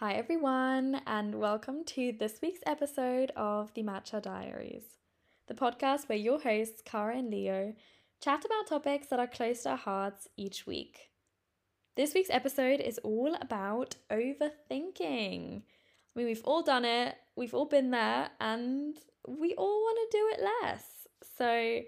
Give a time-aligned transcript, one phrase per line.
[0.00, 4.84] Hi, everyone, and welcome to this week's episode of the Matcha Diaries,
[5.48, 7.74] the podcast where your hosts, Cara and Leo,
[8.22, 11.10] chat about topics that are close to our hearts each week.
[11.96, 15.62] This week's episode is all about overthinking.
[15.62, 18.96] I mean, we've all done it, we've all been there, and
[19.26, 20.84] we all want to do it less.
[21.36, 21.80] So,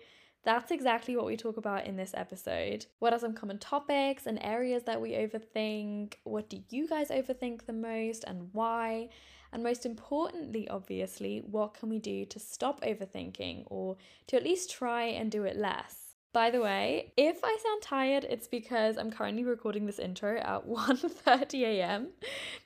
[0.44, 2.86] that's exactly what we talk about in this episode.
[2.98, 6.14] What are some common topics and areas that we overthink?
[6.24, 9.10] What do you guys overthink the most and why?
[9.52, 13.96] And most importantly, obviously, what can we do to stop overthinking or
[14.28, 16.10] to at least try and do it less?
[16.32, 20.64] By the way, if I sound tired, it's because I'm currently recording this intro at
[20.68, 22.10] 1:30 a.m.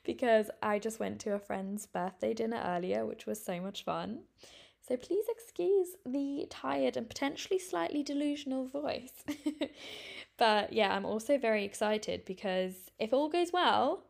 [0.03, 4.19] because I just went to a friend's birthday dinner earlier, which was so much fun.
[4.87, 9.23] So please excuse the tired and potentially slightly delusional voice.
[10.37, 14.03] but yeah, I'm also very excited because if all goes well,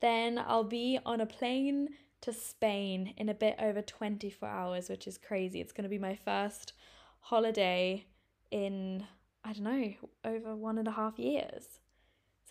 [0.00, 1.90] then I'll be on a plane
[2.22, 5.60] to Spain in a bit over 24 hours, which is crazy.
[5.60, 6.72] It's going to be my first
[7.20, 8.04] holiday
[8.50, 9.06] in,
[9.44, 9.92] I don't know,
[10.24, 11.78] over one and a half years.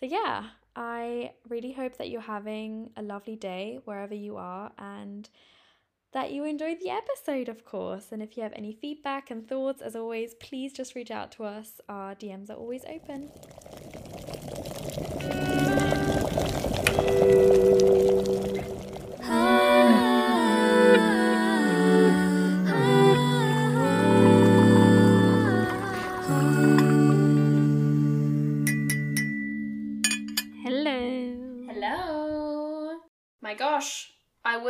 [0.00, 5.28] So yeah, I really hope that you're having a lovely day wherever you are and
[6.16, 8.06] that you enjoyed the episode, of course.
[8.10, 11.44] And if you have any feedback and thoughts, as always, please just reach out to
[11.44, 11.78] us.
[11.90, 13.28] Our DMs are always open.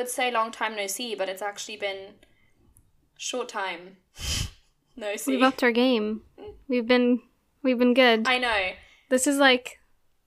[0.07, 2.15] Would say long time no see, but it's actually been
[3.19, 3.97] short time
[4.97, 5.33] no see.
[5.33, 6.23] We've upped our game.
[6.69, 7.23] We've been
[7.62, 8.27] we've been good.
[8.29, 8.71] I know.
[9.09, 9.79] This is like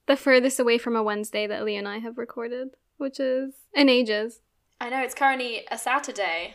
[0.06, 3.88] the furthest away from a Wednesday that Lee and I have recorded, which is in
[3.88, 4.40] ages.
[4.80, 6.54] I know it's currently a Saturday,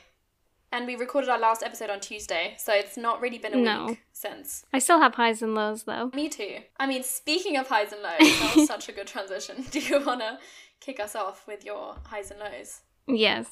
[0.72, 3.86] and we recorded our last episode on Tuesday, so it's not really been a No.
[3.88, 4.66] week since.
[4.74, 6.12] I still have highs and lows though.
[6.14, 6.58] Me too.
[6.80, 9.66] I mean, speaking of highs and lows, that was such a good transition.
[9.72, 10.38] Do you want to
[10.80, 12.82] kick us off with your highs and lows?
[13.08, 13.48] Yes.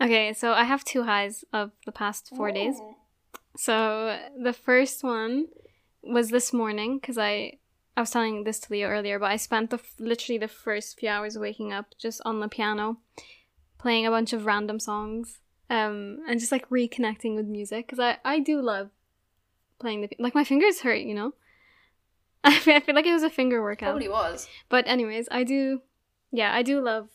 [0.00, 2.80] Okay, so I have two highs of the past four days.
[3.56, 5.48] So the first one
[6.02, 7.58] was this morning because I
[7.96, 10.98] I was telling this to Leo earlier, but I spent the f- literally the first
[10.98, 12.98] few hours waking up just on the piano,
[13.78, 18.18] playing a bunch of random songs, um, and just like reconnecting with music because I
[18.24, 18.90] I do love
[19.78, 21.34] playing the like my fingers hurt, you know.
[22.44, 23.90] I feel, I feel like it was a finger workout.
[23.90, 24.48] Probably was.
[24.70, 25.82] But anyways, I do
[26.32, 27.10] yeah, I do love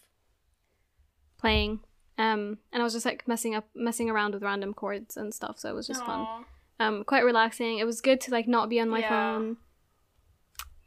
[1.45, 1.79] playing.
[2.17, 5.59] Um and I was just like messing up messing around with random chords and stuff,
[5.59, 6.27] so it was just fun.
[6.79, 7.77] Um quite relaxing.
[7.79, 9.09] It was good to like not be on my Yeah.
[9.09, 9.57] phone.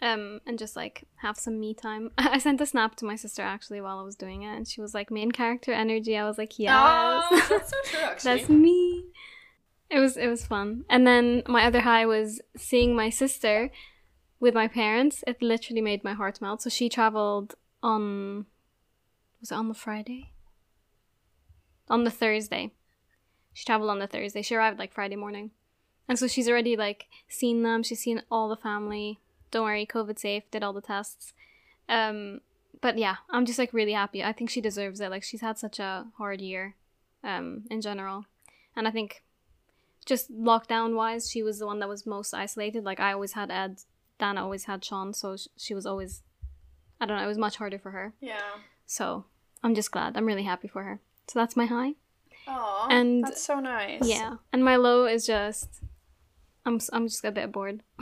[0.01, 2.11] Um and just like have some me time.
[2.19, 4.81] I sent a snap to my sister actually while I was doing it and she
[4.81, 6.17] was like main character energy.
[6.17, 8.37] I was like, "Yes." Aw, that's so true, actually.
[8.37, 9.05] That's me.
[9.91, 10.85] It was it was fun.
[10.89, 13.71] And then my other high was seeing my sister
[14.39, 15.25] with my parents.
[15.27, 16.63] It literally made my heart melt.
[16.63, 18.47] So she traveled on
[19.41, 20.31] was it on the Friday?
[21.91, 22.73] On the Thursday.
[23.53, 24.43] She traveled on the Thursday.
[24.43, 25.51] She arrived like Friday morning.
[26.09, 27.83] And so she's already like seen them.
[27.83, 29.19] She's seen all the family.
[29.51, 31.33] Don't worry, COVID safe, did all the tests.
[31.89, 32.41] Um
[32.81, 34.23] but yeah, I'm just like really happy.
[34.23, 35.11] I think she deserves it.
[35.11, 36.77] Like she's had such a hard year
[37.25, 38.27] um in general.
[38.77, 39.23] And I think
[40.07, 42.85] just lockdown wise, she was the one that was most isolated.
[42.85, 43.83] Like I always had Ed,
[44.19, 46.23] Dana always had Sean, so she was always,
[47.01, 48.15] I don't know, it was much harder for her.
[48.21, 48.41] Yeah.
[48.87, 49.27] So
[49.63, 50.17] I'm just glad.
[50.17, 51.01] I'm really happy for her.
[51.29, 51.93] So that's my high.
[52.47, 54.01] Oh, And- that's so nice.
[54.07, 55.81] Yeah, and my low is just,
[56.65, 57.83] I'm I'm just a bit bored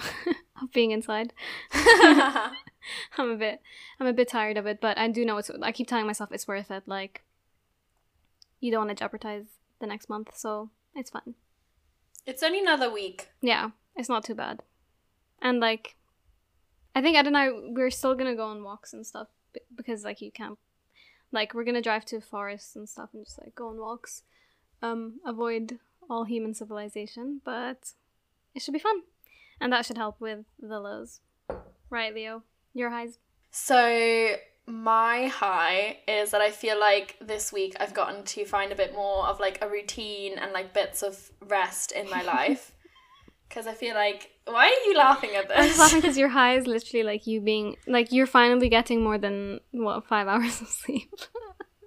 [0.62, 1.32] of being inside.
[3.18, 3.60] I'm a bit
[3.98, 5.50] I'm a bit tired of it, but I do know it's.
[5.62, 6.84] I keep telling myself it's worth it.
[6.86, 7.24] Like,
[8.60, 9.46] you don't want to jeopardize
[9.80, 11.34] the next month, so it's fun.
[12.24, 13.28] it's only another week.
[13.42, 14.62] Yeah, it's not too bad.
[15.42, 15.96] And like,
[16.94, 19.28] I think Ed and I we're still gonna go on walks and stuff
[19.74, 20.58] because like you can't,
[21.36, 24.22] like we're gonna drive to forests and stuff and just like go on walks,
[24.82, 25.78] um, avoid
[26.10, 27.40] all human civilization.
[27.44, 27.92] But
[28.54, 29.02] it should be fun,
[29.60, 31.20] and that should help with the lows,
[31.90, 32.42] right, Leo?
[32.74, 33.18] Your highs.
[33.50, 34.36] So
[34.66, 38.94] my high is that I feel like this week I've gotten to find a bit
[38.94, 42.72] more of like a routine and like bits of rest in my life.
[43.48, 45.56] Because I feel like, why are you laughing at this?
[45.58, 49.02] I'm just laughing because your high is literally like you being like you're finally getting
[49.02, 51.10] more than what five hours of sleep,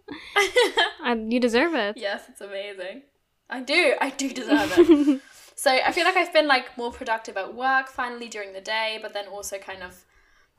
[1.04, 1.98] and you deserve it.
[1.98, 3.04] yes, it's amazing.
[3.50, 3.96] I do.
[4.00, 5.22] I do deserve it.
[5.56, 9.00] so I feel like I've been like more productive at work finally during the day,
[9.02, 10.06] but then also kind of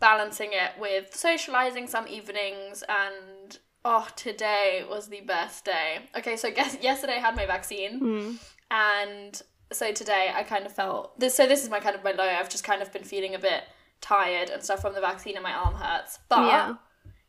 [0.01, 6.51] balancing it with socializing some evenings and oh today was the best day okay so
[6.51, 8.39] guess yesterday i had my vaccine Mm.
[8.71, 12.13] and so today i kind of felt this so this is my kind of my
[12.13, 13.65] low i've just kind of been feeling a bit
[14.01, 16.19] tired and stuff from the vaccine and my arm hurts.
[16.29, 16.75] But Yeah.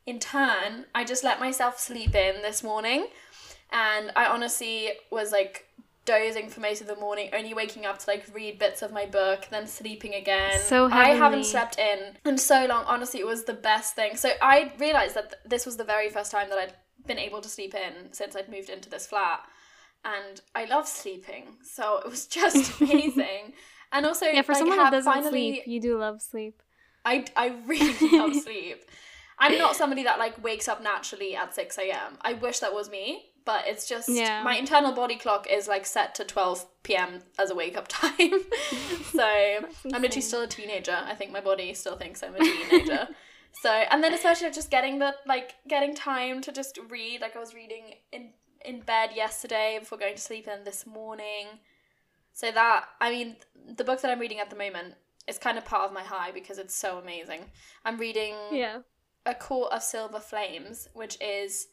[0.06, 3.08] in turn i just let myself sleep in this morning.
[3.72, 5.68] And i honestly was like
[6.06, 9.06] dozing for most of the morning only waking up to like read bits of my
[9.06, 10.60] book then sleeping again.
[10.62, 12.86] So i haven't slept in in so long.
[12.86, 14.16] Honestly it was the best thing.
[14.16, 16.74] So i realized that th- this was the very first time that i'd
[17.06, 19.42] been able to sleep in since i'd moved into this flat
[20.04, 23.54] and i love sleeping so it was just amazing
[23.94, 26.62] and also Yeah, for like, someone have doesn't finally, sleep, you do love sleep.
[27.04, 28.86] I, I really love sleep.
[29.38, 32.18] I'm not somebody that like wakes up naturally at 6 a.m.
[32.22, 34.44] I wish that was me, but it's just Yeah.
[34.44, 37.20] my internal body clock is like set to 12 p.m.
[37.38, 38.44] as a wake up time.
[39.12, 40.98] so I'm literally still a teenager.
[41.04, 43.10] I think my body still thinks I'm a teenager.
[43.62, 47.20] so and then especially just getting the like getting time to just read.
[47.20, 48.30] Like I was reading in
[48.66, 51.48] in bed yesterday before going to sleep and this morning.
[52.34, 53.36] So that I mean
[53.76, 54.96] the book that I'm reading at the moment
[55.28, 57.42] is kind of part of my high because it's so amazing.
[57.86, 58.80] I'm reading Yeah.
[59.26, 61.68] A Court of Silver Flames, which is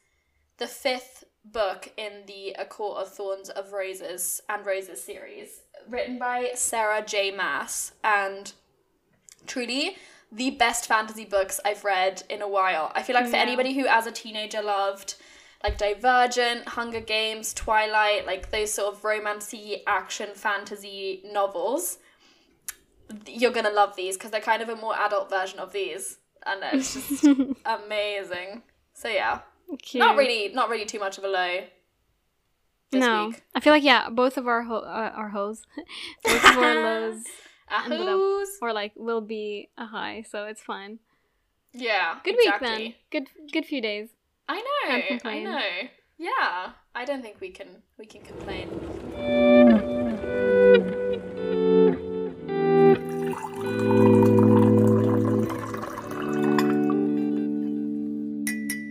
[0.58, 6.18] the fifth book in the A Court of Thorns of Roses and Roses series, written
[6.18, 7.30] by Sarah J.
[7.30, 8.52] Maas, and
[9.46, 9.96] truly
[10.30, 12.92] the best fantasy books I've read in a while.
[12.94, 13.42] I feel like for Yeah.
[13.42, 15.14] anybody who as a teenager loved
[15.62, 21.98] like Divergent, Hunger Games, Twilight, like those sort of romancy action fantasy novels,
[23.26, 26.60] you're gonna love these because they're kind of a more adult version of these, and
[26.72, 27.24] it's just
[27.64, 28.62] amazing.
[28.94, 29.40] So yeah,
[29.82, 30.00] Cute.
[30.00, 31.60] not really, not really too much of a low.
[32.92, 33.42] No, week.
[33.54, 35.62] I feel like yeah, both of our ho- uh, our hoes,
[36.24, 37.24] both of our lows,
[37.84, 38.20] ended up-
[38.62, 40.98] or like will be a high, so it's fine.
[41.72, 42.68] Yeah, Good exactly.
[42.70, 43.22] week then.
[43.42, 44.08] Good good few days.
[44.50, 45.60] I know, I know.
[46.16, 47.68] Yeah, I don't think we can
[47.98, 48.68] we can complain.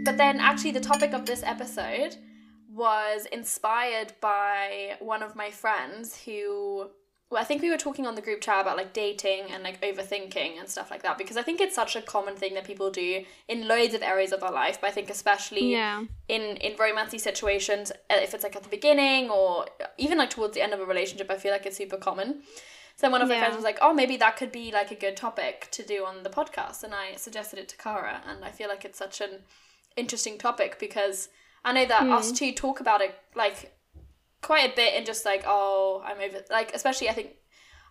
[0.05, 2.15] But then, actually, the topic of this episode
[2.71, 6.91] was inspired by one of my friends who.
[7.29, 9.81] Well, I think we were talking on the group chat about like dating and like
[9.81, 12.89] overthinking and stuff like that because I think it's such a common thing that people
[12.89, 14.79] do in loads of areas of our life.
[14.79, 16.05] But I think especially Yeah.
[16.29, 19.65] in in romancy situations, uh, if it's like at the beginning or
[19.97, 22.43] even like towards the end of a relationship, I feel like it's super common.
[22.95, 23.41] So one of my Yeah.
[23.41, 26.23] friends was like, "Oh, maybe that could be like a good topic to do on
[26.23, 29.43] the podcast," and I suggested it to Cara, and I feel like it's such an
[29.97, 31.27] interesting topic because
[31.65, 33.76] I know that us two talk about it like
[34.41, 37.35] quite a bit and just like, "Oh, I'm over," like especially I think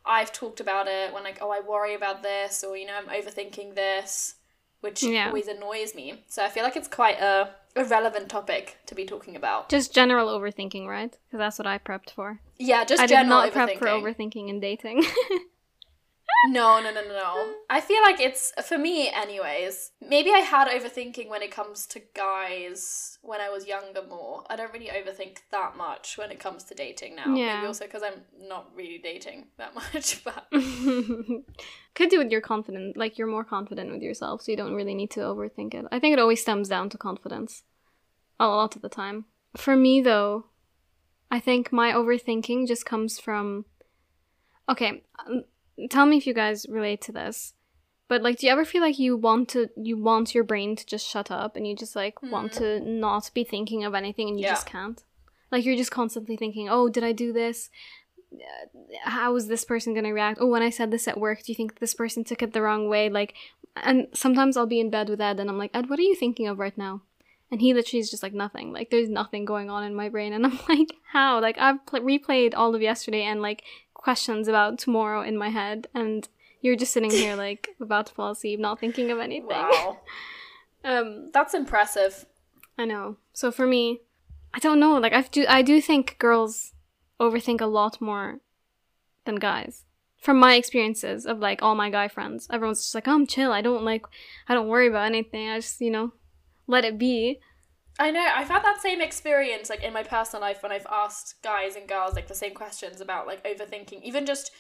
[0.04, 3.08] I've talked about it when like, "Oh, I worry about this," or you know, I'm
[3.08, 4.34] overthinking this,
[4.80, 5.26] which Yeah.
[5.26, 6.24] always annoys me.
[6.28, 9.68] So I feel like it's quite a, a relevant topic to be talking about.
[9.68, 11.10] Just general overthinking, right?
[11.10, 12.40] Because that's what I prepped for.
[12.58, 15.04] Yeah, just I did general not prep for overthinking and dating.
[16.48, 17.54] No, no, no, no, no.
[17.70, 19.92] I feel like it's for me, anyways.
[20.00, 24.02] Maybe I had overthinking when it comes to guys when I was younger.
[24.08, 27.34] More, I don't really overthink that much when it comes to dating now.
[27.34, 27.56] Yeah.
[27.56, 30.22] Maybe also because I'm not really dating that much.
[30.24, 30.46] But
[31.94, 32.96] Could do with your confidence.
[32.96, 35.86] like you're more confident with yourself, so you don't really need to overthink it.
[35.90, 37.64] I think it always stems down to confidence,
[38.38, 39.24] a lot of the time.
[39.56, 40.46] For me, though,
[41.30, 43.64] I think my overthinking just comes from.
[44.68, 45.02] Okay,
[45.90, 47.54] tell me if you guys relate to this.
[48.08, 50.86] But like, do you ever feel like you want to, you want your brain to
[50.86, 53.00] just shut up, and you just like want to mm-hmm.
[53.00, 54.52] not be thinking of anything, and you Yeah.
[54.52, 55.02] just can't?
[55.50, 57.70] Like you're just constantly thinking, "Oh, did I do this?
[58.32, 58.38] Uh,
[59.04, 60.38] how is this person going to react?
[60.40, 62.62] Oh, when I said this at work, do you think this person took it the
[62.62, 63.08] wrong way?
[63.08, 63.34] Like,
[63.76, 66.14] and sometimes I'll be in bed with Ed and I'm like, Ed, what are you
[66.14, 67.02] thinking of right now?
[67.50, 68.72] And he literally is just like nothing.
[68.72, 70.32] Like, there's nothing going on in my brain.
[70.32, 71.40] And I'm like, how?
[71.40, 73.62] Like, I've pl- replayed all of yesterday and like
[73.94, 75.86] questions about tomorrow in my head.
[75.94, 76.28] And
[76.60, 79.48] you're just sitting here like about to fall asleep, not thinking of anything.
[79.48, 79.98] wow,
[80.84, 82.26] Um, that's impressive.
[82.78, 83.16] I know.
[83.32, 84.00] So for me,
[84.54, 84.98] I don't know.
[84.98, 86.72] Like I do, I do think girls
[87.20, 88.40] overthink a lot more
[89.24, 89.84] than guys.
[90.18, 93.52] From my experiences of like all my guy friends, everyone's just like, oh, "I'm chill.
[93.52, 94.06] I don't like,
[94.48, 95.48] I don't worry about anything.
[95.48, 96.12] I just, you know,
[96.66, 97.40] let it be."
[97.98, 98.26] I know.
[98.34, 101.88] I've had that same experience, like in my personal life, when I've asked guys and
[101.88, 104.50] girls like the same questions about like overthinking, even just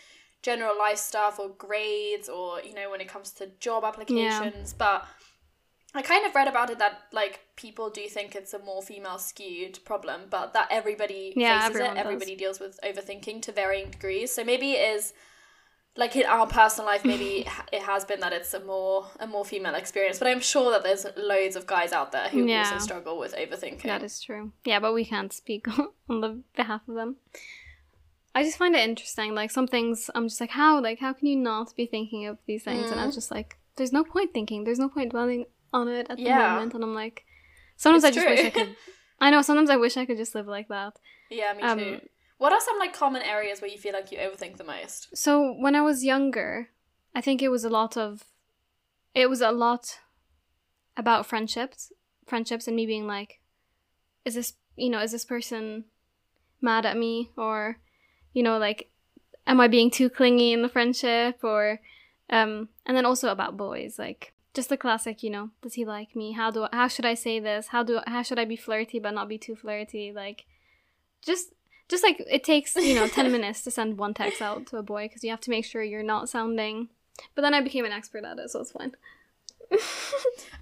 [0.42, 4.72] general life stuff or grades, or you know when it comes to job applications.
[4.72, 5.06] But
[5.94, 9.18] I kind of read about it that like people do think it's a more female
[9.18, 11.84] skewed problem, but that everybody Yeah, faces it.
[11.84, 11.98] does.
[11.98, 14.32] Everybody deals with overthinking to varying degrees.
[14.32, 15.12] So maybe it is
[15.98, 19.44] like in our personal life maybe it has been that it's a more a more
[19.44, 22.60] female experience but i'm sure that there's loads of guys out there who Yeah.
[22.70, 24.52] also struggle with overthinking That is true.
[24.64, 25.66] Yeah, but we can't speak
[26.08, 27.16] on the behalf of them.
[28.34, 29.34] I just find it interesting.
[29.34, 30.78] Like some things, I'm just like, how?
[30.82, 32.90] Like, how can you not be thinking of these things?
[32.90, 34.64] And I'm just like, there's no point thinking.
[34.64, 36.74] There's no point dwelling on it at the moment.
[36.74, 37.24] And I'm like,
[37.76, 38.76] sometimes It's I just wish I could.
[39.20, 39.40] I know.
[39.40, 40.98] Sometimes I wish I could just live like that.
[41.30, 42.00] yeah me Um, too
[42.38, 45.52] what are some like common areas where you feel like you overthink the most So
[45.52, 46.68] when I was younger,
[47.14, 48.24] I think it was a lot of,
[49.14, 49.98] it was a lot
[50.96, 51.92] about friendships,
[52.26, 53.40] friendships, and me being like,
[54.24, 55.84] is this, you know, is this person
[56.60, 57.78] mad at me, or,
[58.32, 58.90] you know, like,
[59.46, 61.80] am I being too clingy in the friendship, or,
[62.28, 66.16] um, and then also about boys, like just the classic, you know, does he like
[66.16, 66.32] me?
[66.32, 67.68] How do I, how should I say this?
[67.68, 70.12] How do how should I be flirty but not be too flirty?
[70.12, 70.46] Like,
[71.22, 71.52] just
[71.88, 74.82] just like it takes you know 10 minutes to send one text out to a
[74.82, 76.88] boy because you have to make sure you're not sounding.
[77.34, 78.92] But then i became an expert at it so it's fine.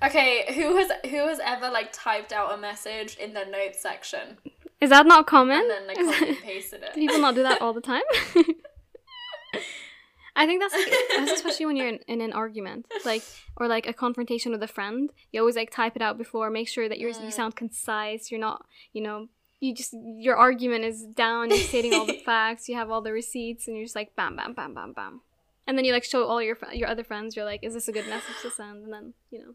[0.03, 4.39] Okay who has who has ever like typed out a message in the notes section?
[4.81, 5.59] Is that not common?
[5.61, 7.81] And then like Is- copy and pasted do it people not do that all the
[7.81, 8.03] time?
[10.37, 13.23] I think that's like, that's especially when you're in, in an argument like
[13.57, 16.69] or like a confrontation with a friend you always like type it out before make
[16.69, 17.33] sure that you're you Mm.
[17.33, 19.29] sound concise you're not you know
[19.61, 23.13] you just your argument is down you're stating all the facts you have all the
[23.13, 25.21] receipts and you're just like bam bam bam bam bam.
[25.67, 27.93] And then you like show all your your other friends you're like is this a
[27.93, 28.85] good message to send?
[28.85, 29.55] And then you know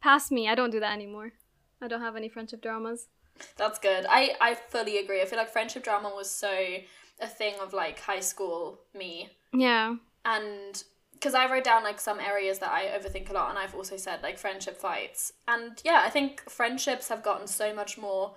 [0.00, 1.32] past me i don't do that anymore.
[1.80, 3.08] I don't have any friendship dramas.
[3.56, 4.06] That's good.
[4.08, 5.20] I I fully agree.
[5.20, 6.78] I feel like friendship drama was so
[7.20, 9.96] a thing of like high school me, yeah.
[10.24, 10.82] And
[11.12, 13.96] because I wrote down like some areas that I overthink a lot, and I've also
[13.96, 18.34] said like friendship fights, and yeah, I think friendships have gotten so much more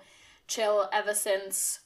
[0.50, 1.80] chill ever since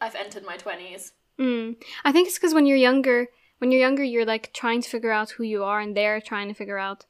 [0.00, 1.12] I've entered my twenties.
[1.38, 1.76] Mm.
[2.04, 3.26] I think it's because when you're younger,
[3.58, 6.48] when you're younger, you're like trying to figure out who you are, and they're trying
[6.48, 7.04] to figure out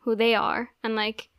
[0.00, 1.30] who they are, and like,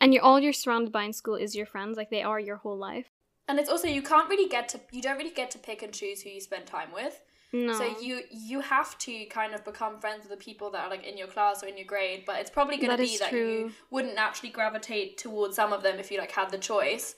[0.00, 1.98] and you're all you're surrounded by in school is your friends.
[1.98, 3.10] Like they are your whole life.
[3.48, 5.92] And it's also you can't really get to you don't really get to pick and
[5.92, 7.20] choose who you spend time with.
[7.52, 7.72] No.
[7.72, 11.04] So you you have to kind of become friends with the people that are like
[11.04, 13.38] in your class or in your grade, but it's probably going to be that true.
[13.40, 17.14] you wouldn't naturally gravitate towards some of them if you like had the choice.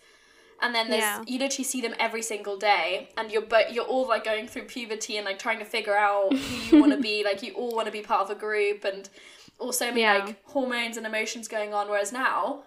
[0.60, 1.22] And then there's Yeah.
[1.26, 4.64] you literally see them every single day, and you're but you're all like going through
[4.64, 7.22] puberty and like trying to figure out who you want to be.
[7.24, 9.08] Like you all want to be part of a group, and
[9.58, 10.24] also many Yeah.
[10.24, 11.88] like hormones and emotions going on.
[11.88, 12.64] Whereas now,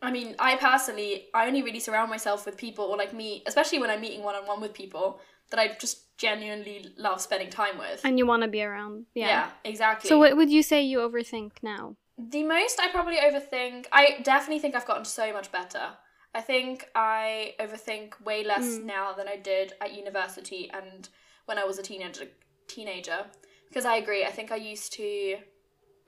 [0.00, 3.80] I mean, I personally, I only really surround myself with people, or like me, especially
[3.80, 7.78] when I'm meeting one on one with people that I just genuinely love spending time
[7.78, 8.00] with.
[8.04, 9.06] and you want to be around.
[9.14, 9.26] Yeah.
[9.26, 9.50] yeah.
[9.64, 10.08] exactly.
[10.08, 11.96] So what would you say you overthink now?
[12.20, 15.90] the most I probably overthink, I definitely think I've gotten so much better.
[16.34, 18.84] I think I overthink way less Mm.
[18.84, 21.08] now than I did at university and
[21.46, 22.28] when I was a teenager.
[22.66, 23.26] Teenager,
[23.68, 24.24] because I agree.
[24.24, 25.38] I think I used to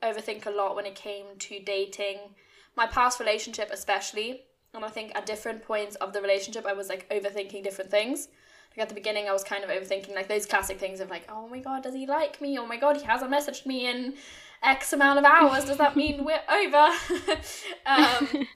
[0.03, 2.35] overthink a lot when it came to dating,
[2.75, 4.43] my past relationship especially.
[4.73, 8.27] And I think at different points of the relationship, I was like overthinking different things.
[8.71, 11.29] Like at the beginning, I was kind of overthinking like those classic things of like,
[11.29, 12.57] oh my god, does he like me?
[12.57, 14.13] Oh my god, he hasn't messaged me in
[14.63, 15.65] X amount of hours.
[15.65, 16.77] Does that mean we're over?
[17.85, 18.27] um,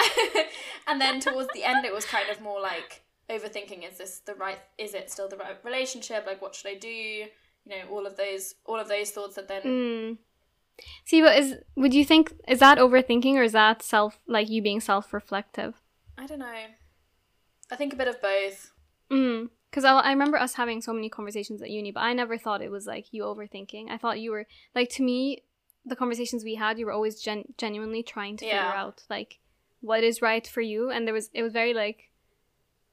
[0.87, 4.35] and then towards the end, it was kind of more like overthinking: is this the
[4.35, 4.59] right?
[4.77, 6.25] Is it still the right relationship?
[6.25, 6.87] Like, what should I do?
[6.87, 7.27] You
[7.67, 9.63] know, all of those, all of those thoughts that then.
[9.63, 10.17] Mm.
[11.05, 14.61] See, but is would you think is that overthinking or is that self like you
[14.61, 15.81] being self reflective?
[16.17, 16.65] I don't know.
[17.71, 18.71] I think a bit of both.
[19.11, 19.49] Mm.
[19.69, 22.61] Because I, I remember us having so many conversations at uni, but I never thought
[22.61, 23.89] it was like you overthinking.
[23.89, 25.43] I thought you were like to me,
[25.85, 29.39] the conversations we had, you were always gen- genuinely trying to figure out like
[29.85, 32.11] what is right for you, and there was it was very like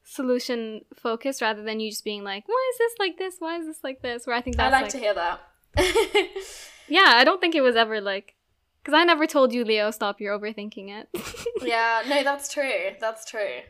[0.05, 3.37] solution focused rather than you just being like, why is this like this?
[3.39, 4.27] Why is this like this?
[4.27, 5.41] Where I think I that's like, like, to hear that.
[6.89, 8.35] yeah, I don't think it was ever like.
[8.83, 11.09] Because I never told you, Leo, stop, you're overthinking it.
[11.63, 12.91] yeah, no, that's true.
[13.01, 13.61] That's true.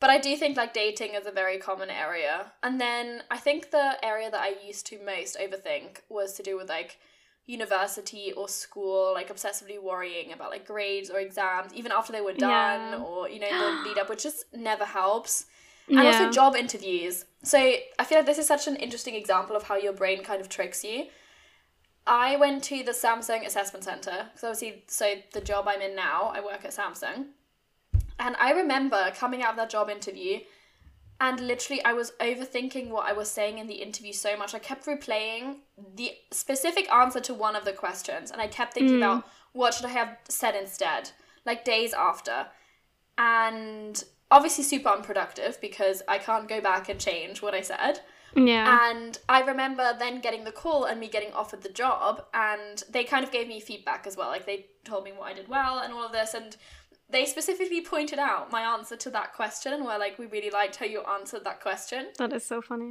[0.00, 2.52] But I do think like dating is a very common area.
[2.60, 6.56] And then I think the area that I used to most overthink was to do
[6.56, 6.98] with like
[7.46, 12.32] university or school, like obsessively worrying about like grades or exams, even after they were
[12.32, 13.04] done Yeah.
[13.04, 13.48] or, you know,
[13.82, 15.46] the lead up, which just never helps.
[15.88, 16.04] And yeah.
[16.06, 17.26] also job interviews.
[17.42, 20.40] So I feel like this is such an interesting example of how your brain kind
[20.40, 21.08] of tricks you.
[22.06, 26.32] I went to the Samsung Assessment Center because obviously, so the job I'm in now,
[26.34, 27.26] I work at Samsung.
[28.18, 30.40] And I remember coming out of that job interview
[31.20, 34.54] and literally I was overthinking what I was saying in the interview so much.
[34.54, 35.56] I kept replaying
[35.96, 39.02] the specific answer to one of the questions and I kept thinking Mm.
[39.02, 41.10] about what should I have said instead,
[41.46, 42.48] like days after.
[43.16, 48.00] And obviously super unproductive because I can't go back and change what I said.
[48.36, 48.90] Yeah.
[48.90, 53.04] And I remember then getting the call and me getting offered the job, and they
[53.04, 54.26] kind of gave me feedback as well.
[54.28, 56.56] Like they told me what I did well and all of this, and
[57.14, 60.76] they specifically pointed out my answer to that question and were like, "We really liked
[60.80, 62.90] how you answered that question," that is so funny.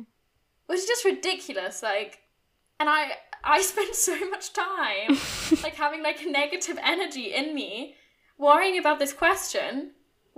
[0.68, 1.84] which is just ridiculous.
[1.84, 2.12] Like,
[2.80, 3.02] and I
[3.44, 5.10] I spent so much time
[5.66, 7.96] like having like a negative energy in me,
[8.38, 9.92] worrying about this question.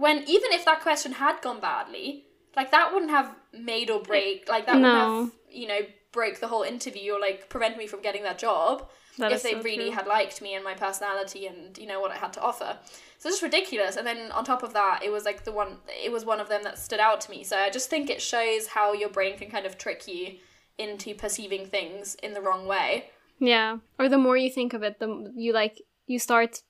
[0.03, 2.25] When even if that question had gone badly,
[2.59, 4.49] like that wouldn't have made or break.
[4.49, 4.89] Like that No.
[4.89, 8.37] wouldn't have you know break the whole interview or like prevent me from getting that
[8.47, 9.95] job That if they so really true.
[9.95, 12.77] had liked me and my personality and you know what I had to offer.
[13.17, 13.95] So it's just ridiculous.
[13.95, 16.49] And then on top of that, it was like the one it was one of
[16.49, 17.43] them that stood out to me.
[17.43, 20.35] So I just think it shows how your brain can kind of trick you
[20.77, 23.05] into perceiving things in the wrong way.
[23.39, 23.77] Yeah.
[23.97, 26.61] Or the more you think of it, the you like you start.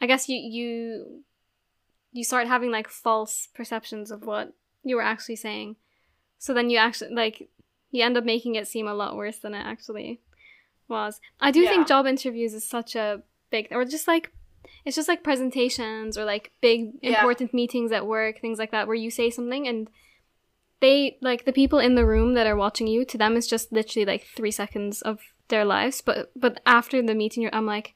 [0.00, 1.24] I guess you you
[2.12, 5.76] you start having like false perceptions of what you were actually saying.
[6.38, 7.50] So then you actually like
[7.90, 10.20] you end up making it seem a lot worse than it actually
[10.88, 11.20] was.
[11.40, 11.68] I do Yeah.
[11.70, 14.32] think job interviews is such a big or just like
[14.84, 17.10] it's just like presentations or like big Yeah.
[17.18, 19.88] important meetings at work, things like that where you say something and
[20.80, 23.72] they like the people in the room that are watching you to them it's just
[23.72, 25.18] literally like 3 seconds of
[25.48, 27.94] their lives but but after the meeting you're, I'm like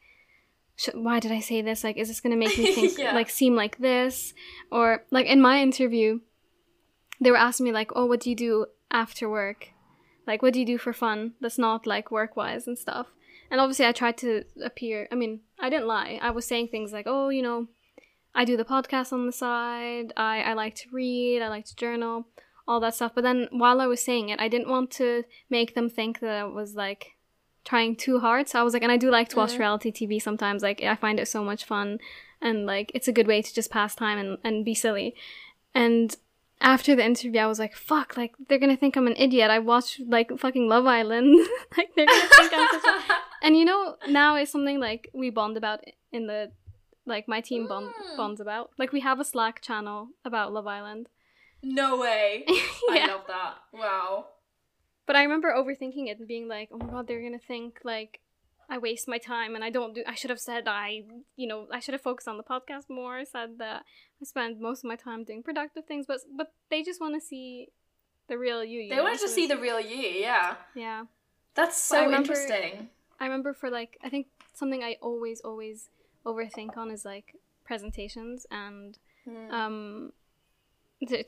[0.94, 1.84] why did I say this?
[1.84, 3.14] Like, is this gonna make me think Yeah.
[3.14, 4.34] like seem like this?
[4.70, 6.20] Or like in my interview,
[7.20, 9.68] they were asking me like, oh, what do you do after work?
[10.26, 11.34] Like, what do you do for fun?
[11.40, 13.08] That's not like work wise and stuff.
[13.50, 15.08] And obviously, I tried to appear.
[15.12, 16.18] I mean, I didn't lie.
[16.22, 17.68] I was saying things like, oh, you know,
[18.34, 20.12] I do the podcast on the side.
[20.16, 21.42] I I like to read.
[21.42, 22.26] I like to journal.
[22.66, 23.12] All that stuff.
[23.14, 26.30] But then while I was saying it, I didn't want to make them think that
[26.30, 27.12] I was like
[27.64, 28.48] trying too hard.
[28.48, 30.62] So I was like, and I do like to watch reality TV sometimes.
[30.62, 31.98] Like I find it so much fun,
[32.40, 35.14] and like it's a good way to just pass time and and be silly.
[35.74, 36.16] And
[36.62, 39.50] after the interview, I was like, fuck, like they're gonna think I'm an idiot.
[39.50, 41.36] I watched, like fucking Love Island.
[41.76, 45.30] like they're gonna think I'm such a and you know now it's something like we
[45.30, 45.80] bond about
[46.12, 46.52] in the
[47.04, 48.16] like my team bond Mm.
[48.16, 48.70] bonds about.
[48.78, 51.08] Like we have a Slack channel about Love Island.
[51.62, 52.44] no way.
[52.90, 53.54] I love that.
[53.72, 54.26] Wow.
[55.06, 58.20] But I remember overthinking it and being like, oh my god, they're gonna think like
[58.70, 61.02] I waste my time and I don't do I should have said I
[61.36, 63.84] you know, I should have focused on the podcast more, said that
[64.20, 67.68] I spend most of my time doing productive things, but but they just wanna see
[68.28, 68.80] the real you.
[68.80, 70.54] you They know, wanted to so see the real you, yeah.
[70.74, 71.04] Yeah.
[71.54, 72.88] That's But I so remember- interesting.
[73.20, 75.88] I remember for like I think something I always always
[76.24, 79.50] overthink on is like presentations and Hmm.
[79.54, 80.12] um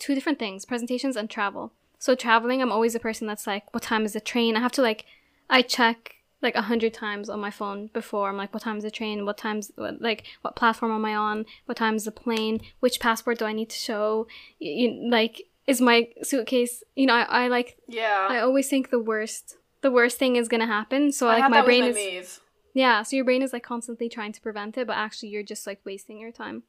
[0.00, 3.82] two different things presentations and travel so traveling i'm always a person that's like what
[3.84, 5.04] time is the train i have to like
[5.48, 6.13] i check
[6.44, 8.28] like a hundred times on my phone before.
[8.28, 9.24] I'm like what time is the train?
[9.24, 11.46] What time's what, like what platform am i on?
[11.64, 12.60] What time is the plane?
[12.80, 14.26] Which passport do i need to show?
[14.58, 18.26] You, like is my suitcase you know I, I like yeah.
[18.28, 21.12] i always think the worst the worst thing is gonna happen.
[21.12, 22.40] So I like my brain is my move.
[22.74, 25.66] yeah so your brain is like constantly trying to prevent it but actually you're just
[25.66, 26.62] like wasting your time.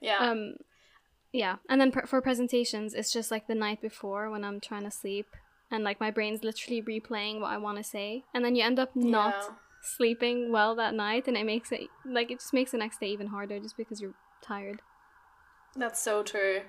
[0.00, 0.18] Yeah.
[0.18, 0.54] um
[1.30, 1.56] yeah.
[1.68, 4.90] And then pr- for presentations it's just like the night before when i'm trying to
[4.90, 5.26] sleep
[5.70, 8.78] and like my brain's literally replaying what i want to say and then you end
[8.78, 9.48] up not Yeah.
[9.80, 13.08] sleeping well that night and it makes it like it just makes the next day
[13.08, 14.82] even harder just because you're tired
[15.76, 16.62] That's so true.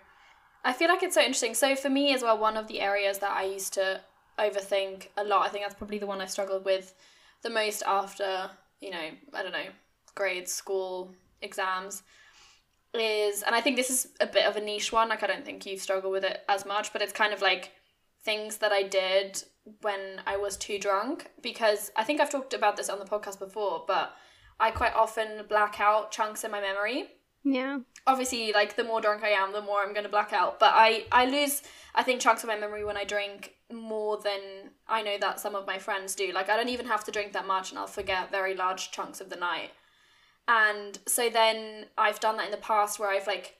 [0.63, 1.53] I feel like it's so interesting.
[1.53, 4.01] So for me as well, one of the areas that I used to
[4.37, 6.93] overthink a lot, I think that's probably the one I struggled with
[7.41, 8.49] the most after,
[8.81, 9.69] you know, I don't know,
[10.15, 12.03] grades, school, exams,
[12.93, 15.45] is and I think this is a bit of a niche one, like I don't
[15.45, 17.71] think you struggle with it as much, but it's kind of like
[18.23, 19.43] things that I did
[19.81, 23.39] when I was too drunk because I think I've talked about this on the podcast
[23.39, 24.13] before, but
[24.59, 27.07] I quite often black out chunks in my memory
[27.45, 27.79] yeah
[28.09, 30.59] obviously like the more drunk I am, the more I'm gonna black out.
[30.59, 31.61] But I I lose
[31.95, 35.55] I think chunks of my memory when I drink more than I know that some
[35.55, 36.31] of my friends do.
[36.31, 39.21] Like I don't even have to drink that much, and I'll forget very large chunks
[39.21, 39.71] of the night.
[40.47, 43.57] And so then I've done that in the past where I've like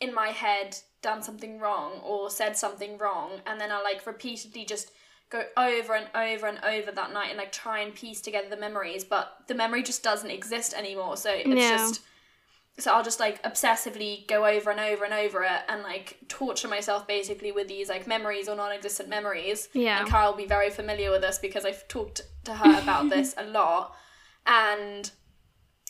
[0.00, 4.64] in my head done something wrong or said something wrong, and then I like repeatedly
[4.64, 4.90] just
[5.30, 8.56] go over and over and over that night and like try and piece together the
[8.56, 11.16] memories, but the memory just doesn't exist anymore.
[11.16, 11.76] So it's Yeah.
[11.76, 12.00] just
[12.78, 16.68] so I'll just like obsessively go over and over and over it and like torture
[16.68, 19.68] myself basically with these like memories or non-existent memories.
[19.74, 20.00] Yeah.
[20.00, 23.34] And Kyle will be very familiar with this because I've talked to her about this
[23.36, 23.94] a lot.
[24.46, 25.10] And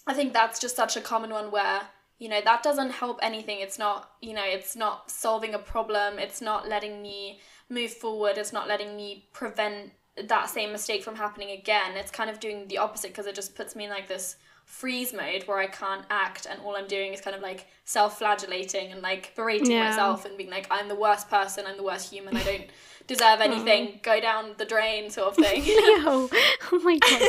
[0.09, 1.83] I think that's just such a common one where,
[2.23, 3.59] you know, that doesn't help anything.
[3.59, 6.21] It's not, you know, it's not solving a problem.
[6.21, 8.39] It's not letting me move forward.
[8.39, 9.91] It's not letting me prevent
[10.29, 11.97] that same mistake from happening again.
[11.97, 15.13] It's kind of doing the opposite because it just puts me in like this freeze
[15.13, 18.93] mode where I can't act and all I'm doing is kind of like self flagellating
[18.93, 19.89] and like berating Yeah.
[19.89, 22.67] myself and being like, I'm the worst person, I'm the worst human, I don't
[23.09, 25.65] deserve anything, go down the drain sort of thing.
[26.07, 27.23] Oh my god.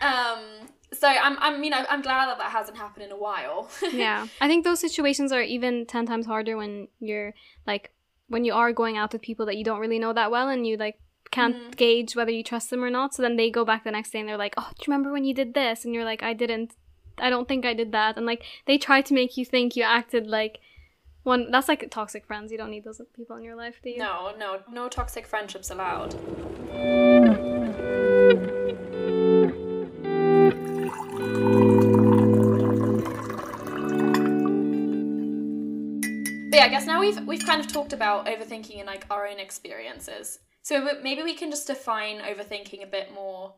[0.38, 3.68] um, so I'm, I mean, I'm glad that that hasn't happened in a while.
[3.92, 4.26] yeah.
[4.40, 7.34] I think those situations are even 10 times harder when you're
[7.66, 7.92] like
[8.28, 10.66] when you are going out with people that you don't really know that well and
[10.66, 10.98] you like
[11.30, 11.76] can't Mhm.
[11.76, 13.14] gauge whether you trust them or not.
[13.14, 15.12] So then they go back the next day and they're like, "Oh, do you remember
[15.12, 16.74] when you did this?" And you're like, "I didn't.
[17.18, 19.82] I don't think I did that." And like they try to make you think you
[19.82, 20.58] acted like
[21.24, 21.50] one.
[21.50, 22.50] That's like toxic friends.
[22.52, 23.98] You don't need those people in your life, do you?
[23.98, 26.14] no, no, no toxic friendships allowed.
[36.56, 36.78] But yeah, I mm.
[36.78, 40.38] guess now we've we've kind of talked about overthinking and like our own experiences.
[40.62, 43.54] So maybe we can just define overthinking a bit more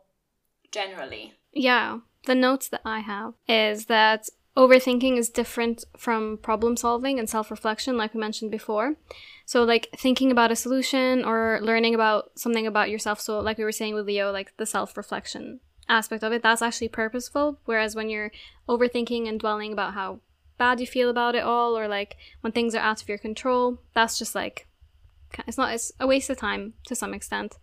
[0.72, 1.34] generally.
[1.52, 2.00] Yeah.
[2.26, 7.52] The notes that I have is that overthinking is different from problem solving and self
[7.52, 8.96] reflection, like we mentioned before.
[9.46, 13.20] So, like thinking about a solution or learning about something about yourself.
[13.20, 16.62] So, like we were saying with Leo, like the self reflection aspect of it, that's
[16.62, 17.60] actually purposeful.
[17.64, 18.32] Whereas when you're
[18.68, 20.18] overthinking and dwelling about how
[20.58, 23.80] bad you feel about it all, or like when things are out of your control,
[23.94, 24.66] that's just like,
[25.46, 27.56] it's not, it's a waste of time to some extent.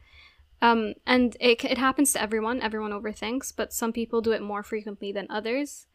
[0.61, 2.61] Um, and it, it happens to everyone.
[2.61, 5.87] Everyone overthinks, but some people do it more frequently than others.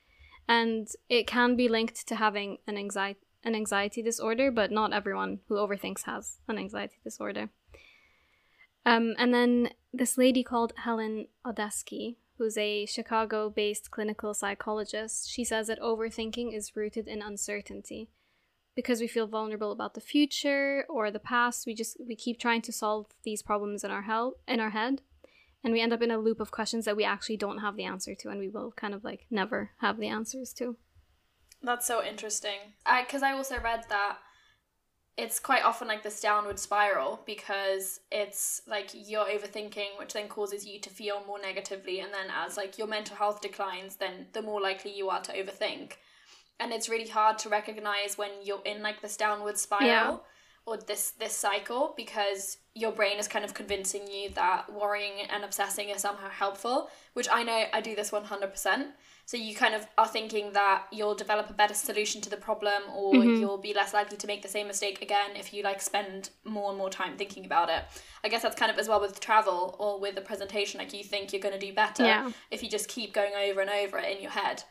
[0.47, 5.41] And it can be linked to having an anxiety an anxiety disorder, but not everyone
[5.49, 7.49] who overthinks has an anxiety disorder.
[8.85, 15.45] Um, and then this lady called Helen Odessky, who's a Chicago based clinical psychologist, she
[15.45, 18.09] says that overthinking is rooted in uncertainty.
[18.75, 22.63] Because we feel vulnerable about the future or the past, we just we keep trying
[22.63, 25.03] to solve these problems in our hel- in our head,
[25.63, 27.85] and we end up in a loop of questions that we actually don't have the
[27.85, 30.77] answer to, and we will kind of like never have the answers to.
[31.63, 32.73] That's so interesting.
[32.87, 34.17] I because I also read that
[35.17, 40.67] it's quite often like this downward spiral because it's like you're overthinking, which then causes
[40.67, 44.43] you to feel more negatively, and then as like your mental health declines, then the
[44.43, 45.93] more likely you are to overthink.
[46.59, 50.17] And it's really hard to recognize when you're in like this downward spiral Yeah.
[50.67, 55.43] Or this this cycle because your brain is kind of convincing you that worrying and
[55.45, 58.87] obsessing is somehow helpful, which I know I do this 100%.
[59.27, 62.83] So you kind of are thinking that you'll develop a better solution to the problem
[62.93, 63.39] or Mhm.
[63.41, 66.71] you'll be less likely to make the same mistake again if you like spend more
[66.71, 67.85] and more time thinking about it.
[68.25, 71.05] I guess that's kind of as well with travel or with a presentation like you
[71.05, 72.31] think you're going to do better Yeah.
[72.51, 74.63] if you just keep going over and over it in your head.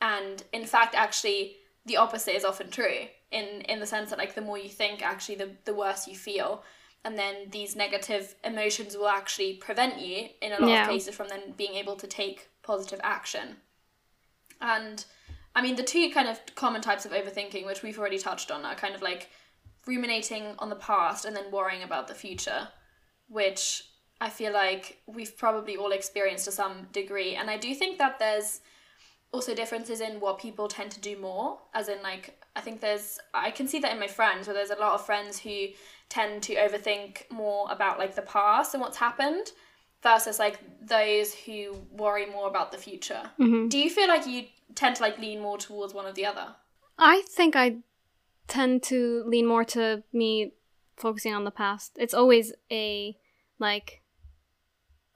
[0.00, 4.34] And in fact actually the opposite is often true in in the sense that like
[4.34, 6.62] the more you think actually the the worse you feel
[7.04, 10.82] and then these negative emotions will actually prevent you in a lot Yeah.
[10.84, 13.58] of cases from then being able to take positive action.
[14.60, 15.04] And
[15.54, 18.64] I mean, the two kind of common types of overthinking, which we've already touched on,
[18.64, 19.28] are kind of like
[19.86, 22.68] ruminating on the past and then worrying about the future,
[23.28, 23.84] which
[24.18, 27.34] I feel like we've probably all experienced to some degree.
[27.34, 28.60] And I do think that there's
[29.34, 33.18] also differences in what people tend to do more, as in, like, I think there's,
[33.32, 35.66] I can see that in my friends, where there's a lot of friends who
[36.08, 39.50] tend to overthink more about like the past and what's happened
[40.02, 43.22] versus like those who worry more about the future.
[43.36, 44.44] hmm Do you feel like you
[44.74, 46.54] tend to like lean more towards one or the other?
[46.98, 47.78] I think I
[48.46, 50.52] tend to lean more to me
[50.96, 51.96] focusing on the past.
[51.98, 53.16] It's always a
[53.58, 54.02] like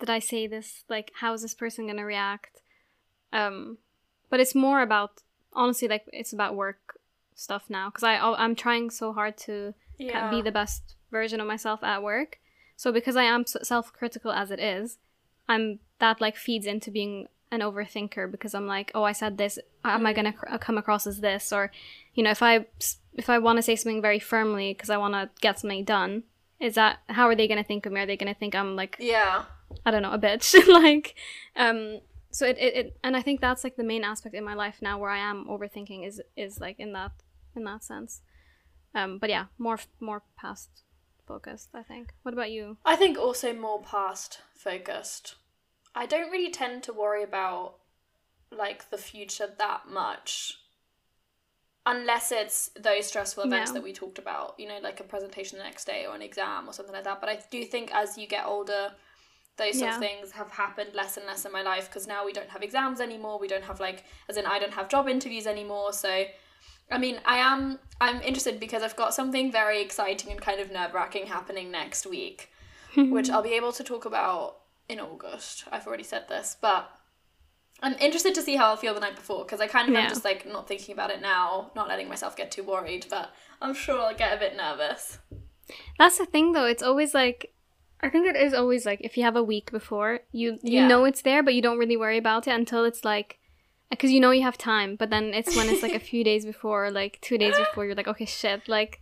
[0.01, 0.85] did I say this?
[0.89, 2.63] Like how is this person going to react?
[3.33, 3.79] Um
[4.31, 6.99] but it's more about honestly like it's about work
[7.35, 9.75] stuff now cuz I I'm trying so hard to
[10.13, 12.39] ca- be the best version of myself at work.
[12.77, 14.99] So because I am self-critical as it is,
[15.49, 19.59] I'm that like feeds into being an overthinker because I'm like, oh, I said this.
[19.85, 21.53] Am I gonna cr- come across as this?
[21.53, 21.73] Or,
[22.15, 22.67] you know, if I
[23.15, 26.25] if I want to say something very firmly because I want to get something done,
[26.61, 28.01] is that how are they gonna think of me?
[28.01, 29.45] Are they gonna think I'm like yeah.
[29.85, 30.55] I don't know a bitch?
[30.83, 31.15] like,
[31.57, 32.01] um.
[32.31, 34.79] So it, it, it and I think that's like the main aspect in my life
[34.83, 37.13] now where I am overthinking is is like in that
[37.57, 38.21] in that sense.
[38.95, 39.19] Um.
[39.19, 40.69] But yeah, more more past
[41.27, 41.71] focused.
[41.75, 42.13] I think.
[42.23, 42.77] What about you?
[42.85, 45.37] I think also more past focused.
[45.95, 47.77] I don't really tend to worry about
[48.51, 50.59] like the future that much.
[51.87, 53.75] Unless it's those stressful events Yeah.
[53.75, 56.69] that we talked about, you know, like a presentation the next day or an exam
[56.69, 57.21] or something like that.
[57.21, 58.93] But I do think as you get older,
[59.59, 62.33] those sort of things have happened less and less in my life because now we
[62.33, 63.39] don't have exams anymore.
[63.39, 65.93] We don't have like, as in, I don't have job interviews anymore.
[65.93, 66.25] So,
[66.91, 70.71] I mean, I am I'm interested because I've got something very exciting and kind of
[70.71, 72.51] nerve wracking happening next week,
[72.97, 75.65] which I'll be able to talk about in August.
[75.71, 76.91] I've already said this, but
[77.83, 80.03] I'm interested to see how I'll feel the night before because I kind of Yeah.
[80.03, 83.31] am just like not thinking about it now, not letting myself get too worried, but
[83.61, 85.19] I'm sure I'll get a bit nervous.
[85.99, 86.65] That's the thing though.
[86.65, 87.53] It's always like
[88.01, 90.87] I think it is always like if you have a week before, you you Yeah.
[90.87, 93.39] know it's there, but you don't really worry about it until it's like
[93.91, 94.97] because you know you have time.
[94.97, 97.87] But then it's when it's like a few days before, or like two days before,
[97.87, 99.01] you're like, okay, shit, like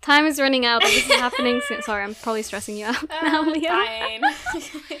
[0.00, 0.82] time is running out.
[0.82, 1.60] Like, this is happening.
[1.60, 1.82] Soon.
[1.82, 3.68] Sorry, I'm probably stressing you out now, Uh, Leah.
[3.68, 4.34] fine.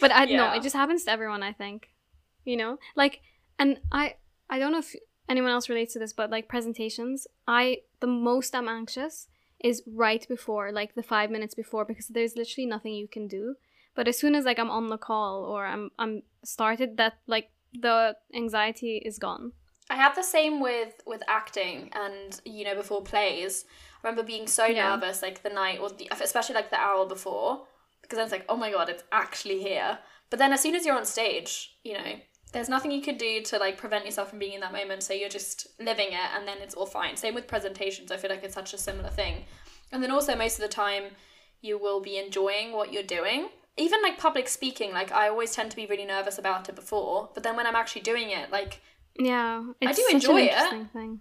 [0.00, 0.54] But I know Yeah.
[0.56, 1.42] it just happens to everyone.
[1.42, 1.88] I think,
[2.44, 3.20] you know, like,
[3.58, 4.16] and I
[4.50, 4.94] I don't know if
[5.28, 9.28] anyone else relates to this, but like presentations, I the most I'm anxious
[9.64, 13.54] is right before, like the five minutes before, because there's literally nothing you can do.
[13.96, 17.48] But as soon as like I'm on the call or I'm I'm started, that like
[17.72, 19.52] the anxiety is gone.
[19.90, 23.64] I have the same with with acting and you know before plays.
[24.02, 24.90] I remember being so Yeah.
[24.90, 27.66] nervous like the night or the especially like the hour before
[28.02, 29.98] because then it's like oh my god it's actually here.
[30.30, 32.14] But then as soon as you're on stage, you know,
[32.54, 35.02] there's nothing you can do to like prevent yourself from being in that moment.
[35.02, 37.16] So you're just living it and then it's all fine.
[37.16, 38.10] Same with presentations.
[38.10, 39.44] I feel like it's such a similar thing.
[39.92, 41.04] And then also most of the time
[41.60, 43.48] you will be enjoying what you're doing.
[43.76, 47.28] Even like public speaking, like I always tend to be really nervous about it before,
[47.34, 48.80] but then when I'm actually doing it, like
[49.18, 50.90] Yeah, it's do enjoy it.
[50.92, 51.20] thing.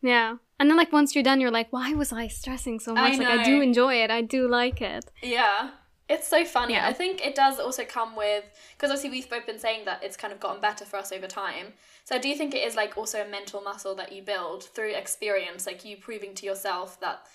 [0.00, 3.10] Yeah, and then like once you're done, you're like, why was I stressing so I
[3.10, 3.18] much?
[3.18, 4.10] like I do enjoy it.
[4.10, 5.04] I do like it.
[5.22, 5.70] Yeah.
[6.12, 6.74] It's so funny.
[6.74, 6.86] Yeah.
[6.86, 8.44] I think it does also come with
[8.76, 11.26] because obviously we've both been saying that it's kind of gotten better for us over
[11.26, 11.68] time.
[12.04, 14.94] So I do think it is like also a mental muscle that you build through
[14.94, 17.26] experience, like you proving to yourself that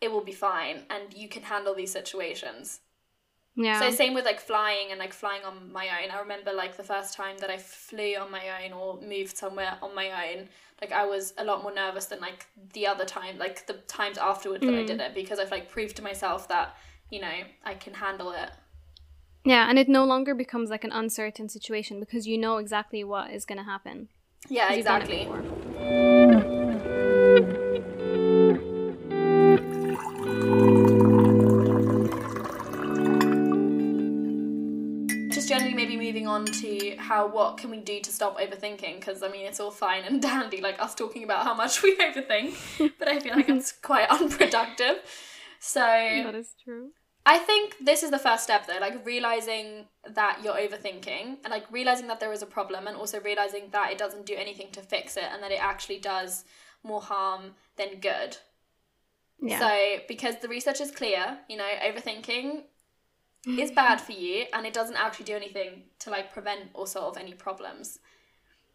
[0.00, 2.80] it will be fine and you can handle these situations.
[3.56, 3.80] Yeah.
[3.80, 6.10] So same with like flying and like flying on my own.
[6.10, 9.76] I remember like the first time that I flew on my own or moved somewhere
[9.82, 10.48] on my own,
[10.80, 14.16] like I was a lot more nervous than like the other time, like the times
[14.16, 14.86] afterwards that I Mm.
[14.86, 16.76] did it because I've like proved to myself that,
[17.10, 17.32] you know,
[17.64, 18.50] I can handle it.
[19.44, 23.30] Yeah, and it no longer becomes like an uncertain situation because you know exactly what
[23.30, 24.08] is going to happen.
[24.48, 26.40] Yeah, 'cause you've done it exactly.
[35.30, 39.22] Just generally maybe moving on to how what can we do to stop overthinking because
[39.22, 42.54] I mean it's all fine and dandy like us talking about how much we overthink,
[42.98, 44.96] but I feel like it's quite unproductive.
[45.60, 46.90] So That is true.
[47.30, 51.70] I think this is the first step though, like realizing that you're overthinking and like
[51.70, 54.80] realizing that there is a problem and also realizing that it doesn't do anything to
[54.80, 56.44] fix it and that it actually does
[56.82, 58.36] more harm than good.
[59.40, 59.60] Yeah.
[59.60, 62.64] So, because the research is clear, you know, overthinking
[63.46, 67.16] is bad for you and it doesn't actually do anything to like prevent or solve
[67.16, 68.00] any problems.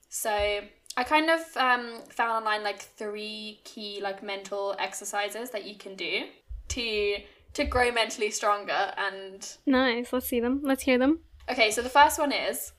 [0.07, 0.61] So,
[0.95, 5.95] I kind of um, found online like three key like mental exercises that you can
[5.95, 6.27] do
[6.69, 7.17] to
[7.55, 10.13] to grow mentally stronger and nice.
[10.13, 10.61] Let's see them.
[10.63, 11.19] Let's hear them.
[11.49, 12.73] Okay, so the first one is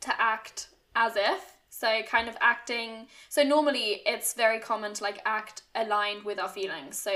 [0.00, 1.54] to act as if.
[1.70, 3.06] So kind of acting.
[3.28, 6.98] So normally it's very common to like act aligned with our feelings.
[6.98, 7.12] So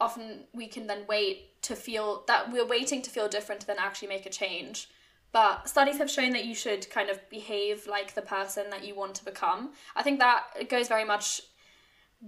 [0.00, 3.78] often we can then wait to feel that we're waiting to feel different to then
[3.78, 4.88] actually make a change.
[5.32, 8.94] But studies have shown that you should kind of behave like the person that you
[8.94, 9.72] want to become.
[9.94, 11.40] I think that goes very much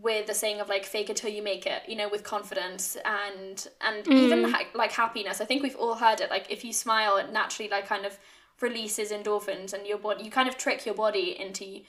[0.03, 2.97] with the saying of like fake it till you make it you know with confidence
[3.05, 4.13] and and mm.
[4.13, 7.33] even ha- like happiness i think we've all heard it like if you smile it
[7.33, 8.19] naturally like kind of
[8.61, 11.81] releases endorphins and your body you kind of trick your body into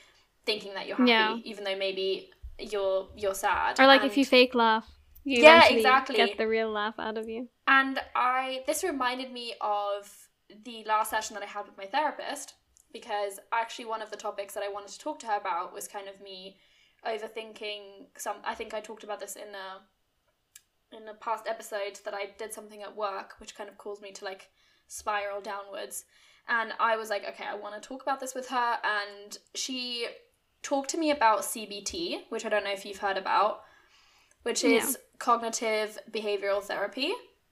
[0.45, 1.37] thinking that you're happy Yeah.
[1.43, 4.87] even though maybe you're you're sad Or like if you fake laugh,
[5.23, 6.15] you Yeah, exactly.
[6.15, 7.47] get the real laugh out of you.
[7.67, 10.29] And I this reminded me of
[10.63, 12.55] the last session that I had with my therapist
[12.91, 15.87] because actually one of the topics that I wanted to talk to her about was
[15.87, 16.57] kind of me
[17.05, 22.13] overthinking some I think I talked about this in a in a past episode that
[22.13, 24.49] I did something at work which kind of caused me to like
[24.87, 26.05] spiral downwards.
[26.47, 28.77] And I was like okay I want to talk about this with her.
[28.83, 30.07] And she
[30.61, 33.61] talked to me about CBT which I don't know if you've heard about
[34.43, 37.11] which is cognitive behavioral therapy.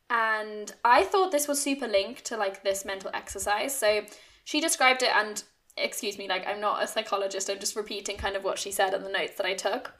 [0.09, 3.75] And I thought this was super linked to like this mental exercise.
[3.75, 4.05] So
[4.45, 5.43] she described it, and
[5.77, 8.93] excuse me, like I'm not a psychologist, I'm just repeating kind of what she said
[8.93, 9.93] in the notes that I took.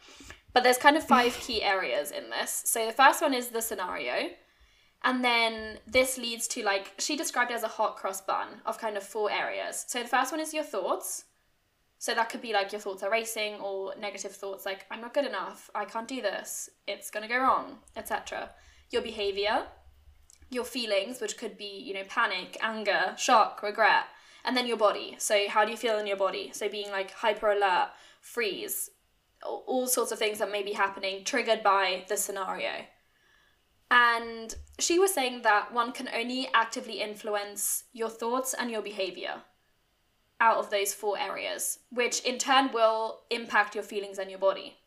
[0.53, 2.63] But there's kind of five key areas in this.
[2.65, 4.29] So the first one is the scenario,
[5.03, 8.79] and then this leads to like she described it as a hot cross bun of
[8.79, 9.85] kind of four areas.
[9.87, 11.25] So the first one is your thoughts.
[11.99, 15.15] So that could be like your thoughts are racing or negative thoughts like I'm not
[15.15, 18.51] good enough, I can't do this, it's going to go wrong, etc.
[18.91, 19.65] Your behavior,
[20.49, 24.05] your feelings, which could be, you know, panic, anger, shock, regret,
[24.47, 25.15] and then your body.
[25.19, 26.51] So, how do you feel in your body?
[26.53, 27.89] So, being like hyper alert,
[28.21, 28.89] freeze,
[29.43, 32.86] all sorts of things that may be happening triggered by the scenario.
[33.91, 39.43] And she was saying that one can only actively influence your thoughts and your behavior.
[40.39, 44.77] out of those four areas, which in turn will impact your feelings and your body.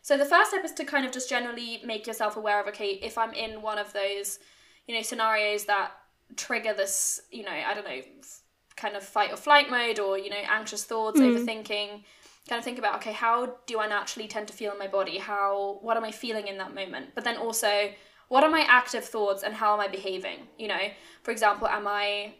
[0.00, 2.98] So the first step is to kind of just generally make yourself aware of okay,
[3.02, 4.38] if I'm in one of those,
[4.86, 5.92] you know, scenarios that
[6.36, 8.00] trigger this, you know, I don't know,
[8.76, 11.24] kind of fight or flight mode or, you know, anxious thoughts, mm.
[11.24, 12.02] overthinking,
[12.48, 15.18] kind of think about okay, how do I naturally tend to feel in my body?
[15.18, 17.10] How what am I feeling in that moment?
[17.14, 17.90] But then also
[18.28, 20.48] what are my active thoughts and how am I behaving?
[20.58, 20.80] You know,
[21.22, 22.34] for example, am I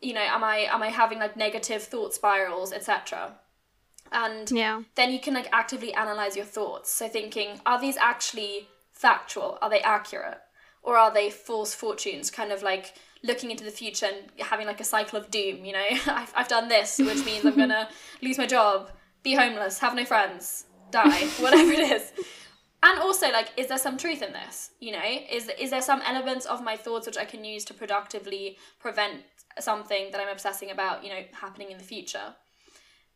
[0.00, 3.36] you know, am I am I having like negative thought spirals, etc
[4.12, 4.82] and yeah.
[4.94, 9.70] then you can like actively analyze your thoughts so thinking are these actually factual are
[9.70, 10.38] they accurate
[10.82, 14.80] or are they false fortunes kind of like looking into the future and having like
[14.80, 15.86] a cycle of doom you know?
[16.06, 17.88] I've, I've done this which means i'm gonna
[18.22, 18.90] lose my job
[19.22, 22.12] be homeless have no friends die whatever it is.
[22.82, 25.04] And also like is there some truth in this you know?
[25.30, 29.22] Is is there some elements of my thoughts which i can use to productively prevent
[29.58, 32.34] something that i'm obsessing about you know happening in the future?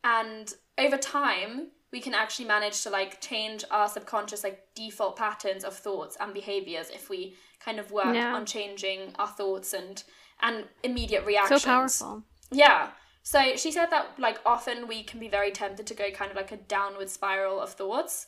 [0.02, 5.64] And over time we can actually manage to like change our subconscious like default patterns
[5.64, 7.34] of thoughts and behaviors if we
[7.64, 8.34] kind of work yeah.
[8.34, 10.02] on changing our thoughts and
[10.42, 11.62] and immediate reactions.
[11.62, 12.22] so powerful.
[12.50, 12.90] Yeah.
[13.22, 16.36] So she said that like often we can be very tempted to go kind of
[16.36, 18.26] like a downward spiral of thoughts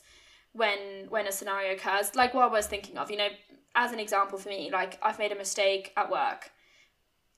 [0.53, 2.15] when when a scenario occurs.
[2.15, 3.29] Like what i was thinking of you know
[3.75, 6.49] as an example for me like i've made a mistake at work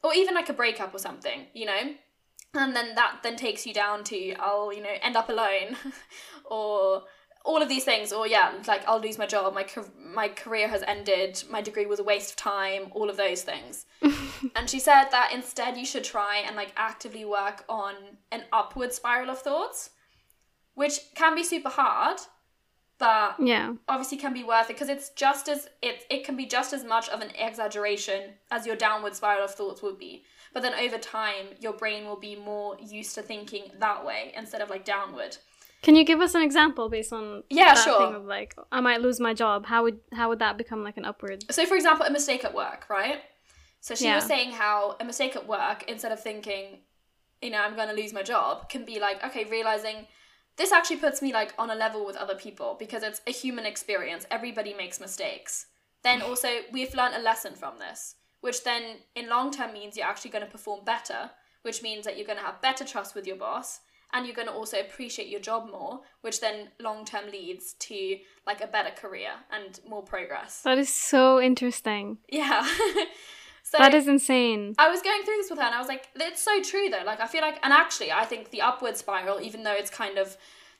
[0.01, 1.95] or even like a breakup or something you know?
[2.53, 5.75] And then that then takes you down to I'll you know end up alone
[6.45, 7.03] or
[7.45, 9.65] all of these things or yeah like I'll lose my job my
[10.13, 13.85] my career has ended my degree was a waste of time all of those things.
[14.55, 17.93] And she said that instead you should try and like actively work on
[18.31, 19.89] an upward spiral of thoughts
[20.75, 22.19] which can be super hard
[22.99, 23.73] but yeah.
[23.87, 26.83] obviously can be worth it because it's just as it, it can be just as
[26.83, 30.23] much of an exaggeration as your downward spiral of thoughts would be.
[30.53, 34.61] But then over time, your brain will be more used to thinking that way instead
[34.61, 35.37] of like downward.
[35.81, 38.07] Can you give us an example based on yeah, sure.
[38.07, 39.65] thing of like I might lose my job?
[39.65, 41.45] How would how would that become like an upward?
[41.51, 43.21] So, for example, a mistake at work, right?
[43.81, 44.15] So she yeah.
[44.15, 46.79] was saying how a mistake at work, instead of thinking,
[47.41, 50.07] you know, I'm going to lose my job, can be like, okay, realizing
[50.57, 53.65] this actually puts me like on a level with other people because it's a human
[53.65, 54.25] experience.
[54.29, 55.67] Everybody makes mistakes.
[56.03, 60.05] Then also, we've learned a lesson from this which then in long term means you're
[60.05, 61.31] actually going to perform better,
[61.63, 63.81] which means that you're going to have better trust with your boss
[64.13, 68.17] and you're going to also appreciate your job more, which then long term leads to
[68.47, 70.61] like a better career and more progress.
[70.61, 72.17] That is so interesting.
[72.27, 72.63] Yeah.
[73.63, 74.75] so that is insane.
[74.77, 77.03] I was going through this with her and I was like, it's so true though.
[77.05, 80.17] Like, I feel like, and actually, I think the upward spiral, even though it's kind
[80.17, 80.35] of,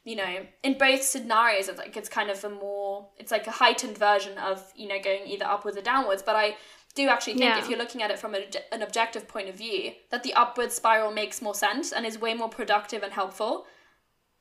[0.06, 3.52] you know, in both scenarios, it's like it's kind of a more, it's like a
[3.52, 6.24] heightened version of, you know, going either upwards or downwards.
[6.24, 6.56] But I
[7.00, 7.60] do actually think yeah.
[7.60, 10.72] if you're looking at it from a, an objective point of view that the upward
[10.72, 13.66] spiral makes more sense and is way more productive and helpful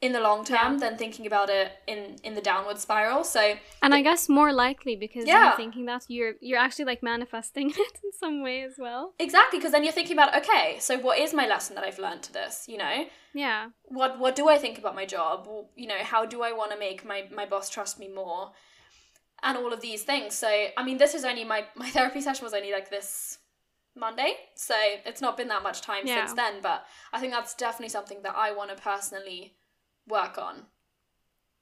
[0.00, 0.78] in the long term yeah.
[0.78, 4.94] than thinking about it in in the downward spiral so and i guess more likely
[4.94, 5.48] because yeah.
[5.48, 9.58] you're thinking that you're you're actually like manifesting it in some way as well exactly
[9.58, 12.32] because then you're thinking about okay so what is my lesson that i've learned to
[12.32, 16.24] this you know yeah what what do i think about my job you know how
[16.24, 18.52] do i want to make my my boss trust me more
[19.42, 20.34] and all of these things.
[20.34, 23.38] So, I mean, this is only my my therapy session was only like this
[23.96, 24.74] Monday, so
[25.04, 26.26] it's not been that much time yeah.
[26.26, 26.54] since then.
[26.62, 29.54] But I think that's definitely something that I want to personally
[30.06, 30.66] work on,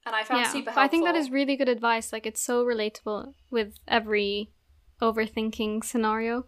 [0.05, 0.83] and I found yeah, super helpful.
[0.83, 2.13] I think that is really good advice.
[2.13, 4.51] Like, it's so relatable with every
[5.01, 6.47] overthinking scenario.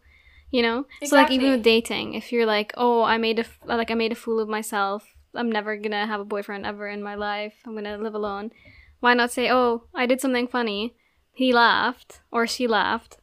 [0.50, 1.08] You know, exactly.
[1.08, 4.12] so like even with dating, if you're like, oh, I made a like I made
[4.12, 5.06] a fool of myself.
[5.34, 7.52] I'm never gonna have a boyfriend ever in my life.
[7.66, 8.50] I'm gonna live alone.
[9.00, 10.94] Why not say, oh, I did something funny
[11.38, 13.18] he laughed or she laughed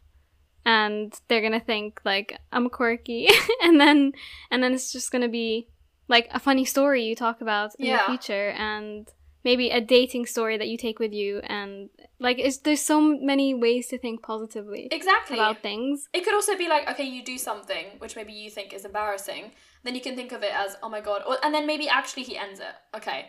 [0.65, 3.27] and they're gonna think like i'm quirky.
[3.61, 4.13] And then
[4.49, 5.67] and then it's just gonna be
[6.07, 7.97] like a funny story you talk about in yeah.
[7.97, 9.11] the future and
[9.43, 13.87] maybe a dating story that you take with you and like there's so many ways
[13.87, 15.35] to think positively exactly.
[15.37, 16.07] about things.
[16.13, 19.51] It could also be like okay you do something which maybe you think is embarrassing
[19.83, 22.23] then you can think of it as oh my god or, and then maybe actually
[22.23, 22.75] he ends it.
[22.95, 23.25] Okay.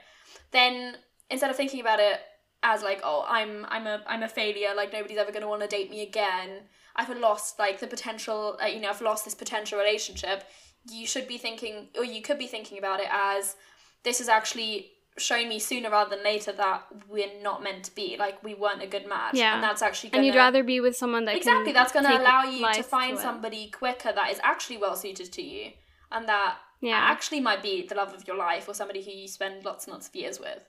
[0.52, 2.20] Then instead of thinking about it
[2.66, 5.62] as like oh i'm i'm a i'm a failure like nobody's ever going to want
[5.62, 6.50] to date me again.
[6.98, 10.44] I've lost like the potential uh, you know i've lost this potential relationship.
[10.90, 13.54] You should be thinking or you could be thinking about it as
[14.02, 18.16] this is actually showing me sooner rather than later that we're not meant to be
[18.18, 19.34] like we weren't a good match.
[19.34, 19.54] Yeah.
[19.54, 22.20] and that's actually gonna, and you'd rather be with someone that exactly that's going to
[22.20, 25.70] allow you to find to somebody quicker that is actually well suited to you
[26.10, 26.98] and that yeah.
[26.98, 29.92] actually might be the love of your life or somebody who you spend lots and
[29.92, 30.62] lots of years with.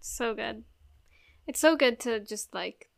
[0.00, 0.64] So good
[1.46, 2.88] it's so good to just like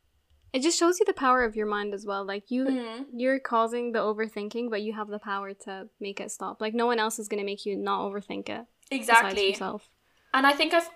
[0.52, 2.24] it just shows you the power of your mind as well.
[2.24, 3.06] Like you Mm.
[3.12, 6.60] you're causing the overthinking, but you have the power to make it stop.
[6.60, 8.64] Like no one else is gonna make you not overthink it.
[8.90, 9.48] Exactly.
[9.48, 9.90] yourself.
[10.32, 10.88] And I think I've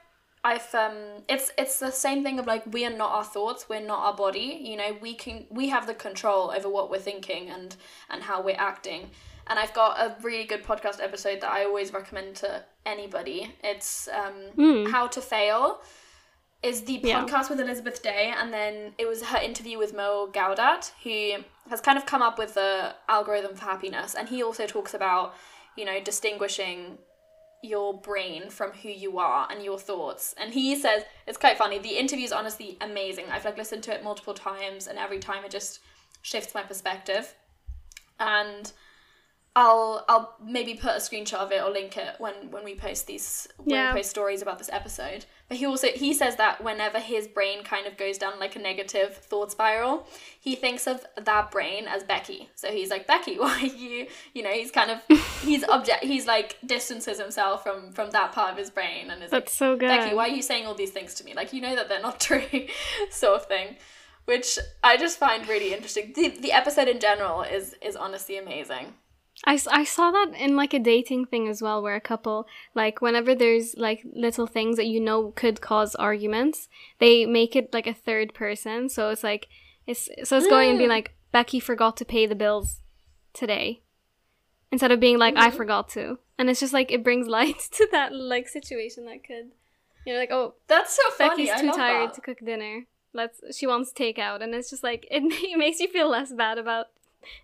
[0.45, 3.81] I've um it's it's the same thing of like we are not our thoughts, we're
[3.81, 4.61] not our body.
[4.63, 7.75] You know, we can we have the control over what we're thinking and
[8.11, 9.11] and how we're acting.
[9.49, 13.53] And I've got a really good podcast episode that I always recommend to anybody.
[13.65, 14.91] It's um Mm.
[14.93, 15.81] How to Fail
[16.63, 17.21] is the Yeah.
[17.23, 21.81] podcast with Elizabeth Day and then it was her interview with Mo Gawdat who has
[21.81, 25.35] kind of come up with the algorithm for happiness and he also talks about,
[25.77, 26.99] you know, distinguishing
[27.63, 30.35] your brain from who you are and your thoughts.
[30.39, 31.79] And he says it's quite funny.
[31.79, 33.27] The interview is honestly amazing.
[33.31, 35.81] I've like listened to it multiple times, and every time it just
[36.23, 37.35] shifts my perspective.
[38.21, 38.73] And
[39.57, 43.07] I'll I'll maybe put a screenshot of it or link it when when we post
[43.09, 43.93] these when Yeah.
[43.93, 45.25] we post stories about this episode.
[45.49, 48.61] But he also he says that whenever his brain kind of goes down like a
[48.61, 50.07] negative thought spiral,
[50.39, 52.51] he thinks of that brain as Becky.
[52.55, 55.01] So he's like Becky, why are you you know he's kind of
[55.43, 59.33] he's object he's like distances himself from from that part of his brain and is
[59.33, 59.89] like so good.
[59.89, 61.35] Becky, why are you saying all these things to me?
[61.35, 62.43] Like you know that they're not true,
[63.11, 63.77] sort of thing.
[64.27, 66.13] Which I just find really interesting.
[66.15, 68.95] The, the episode in general is is honestly amazing.
[69.45, 73.01] I, I saw that in like a dating thing as well where a couple like
[73.01, 76.69] whenever there's like little things that you know could cause arguments
[76.99, 79.47] they make it like a third person so it's like
[79.87, 80.95] it's so it's going and being Mm.
[80.99, 82.81] like becky forgot to pay the bills
[83.33, 83.81] today
[84.73, 85.55] instead of being like i Mhm.
[85.57, 89.53] forgot to and it's just like it brings light to that like situation that could
[90.05, 91.47] you know like oh That's so funny.
[91.47, 92.15] becky's too tired that.
[92.15, 95.89] to cook dinner let's she wants takeout and it's just like it, it makes you
[95.89, 96.87] feel less bad about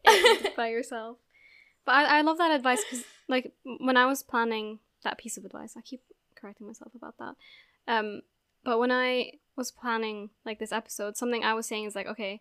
[0.05, 1.19] it by yourself
[1.85, 5.45] but I, I love that advice because, like, when I was planning that piece of
[5.45, 6.03] advice, I keep
[6.35, 7.35] correcting myself about that.
[7.87, 8.23] Um,
[8.65, 12.41] but when I was planning like this episode, something I was saying is like, okay,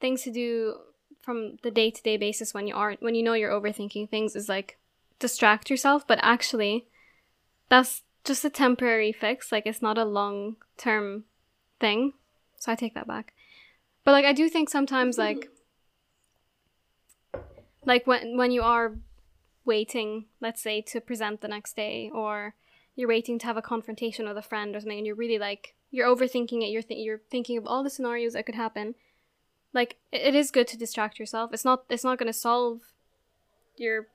[0.00, 0.76] things to do
[1.22, 4.36] from the day to day basis when you aren't when you know you're overthinking things
[4.36, 4.78] is like
[5.18, 6.86] distract yourself, but actually,
[7.68, 9.52] that's just a temporary fix.
[9.52, 11.24] Like, it's not a long term
[11.80, 12.14] thing.
[12.58, 13.32] So I take that back.
[14.04, 15.48] But like, I do think sometimes like
[17.84, 18.96] like when when you are
[19.64, 22.54] waiting let's say to present the next day or
[22.96, 25.74] you're waiting to have a confrontation with a friend or something and you're really like
[25.90, 28.94] you're overthinking it you're th- you're thinking of all the scenarios that could happen
[29.74, 31.52] like it, it is good to distract yourself.
[31.52, 32.80] It's not it's not going to solve
[33.76, 34.06] your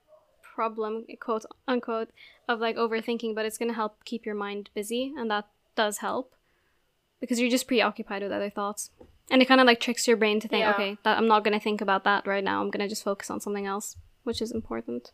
[0.42, 2.10] problem quote unquote
[2.48, 6.00] of like overthinking but it's going to help keep your mind busy and that does
[6.00, 6.34] help
[7.22, 8.90] because you're just preoccupied with other thoughts
[9.32, 10.74] and it kind of like tricks your brain to think Yeah.
[10.74, 12.62] okay that i'm not going to think about that right now.
[12.62, 15.12] I'm going to just focus on something else which is important.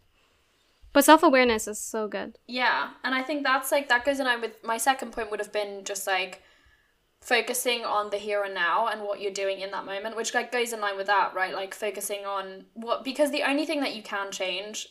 [0.94, 2.38] But self-awareness is so good.
[2.48, 5.40] Yeah, and I think that's like that goes in line with my second point would
[5.40, 6.42] have been just like
[7.22, 10.52] focusing on the here and now and what you're doing in that moment, which like
[10.52, 11.54] goes in line with that, right?
[11.54, 14.88] Like focusing on what because the only thing that you can change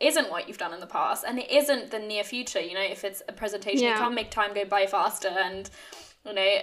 [0.00, 2.82] isn't what you've done in the past and it isn't the near future, you know,
[2.82, 5.70] if it's a presentation you can't make time go by faster and
[6.26, 6.58] you know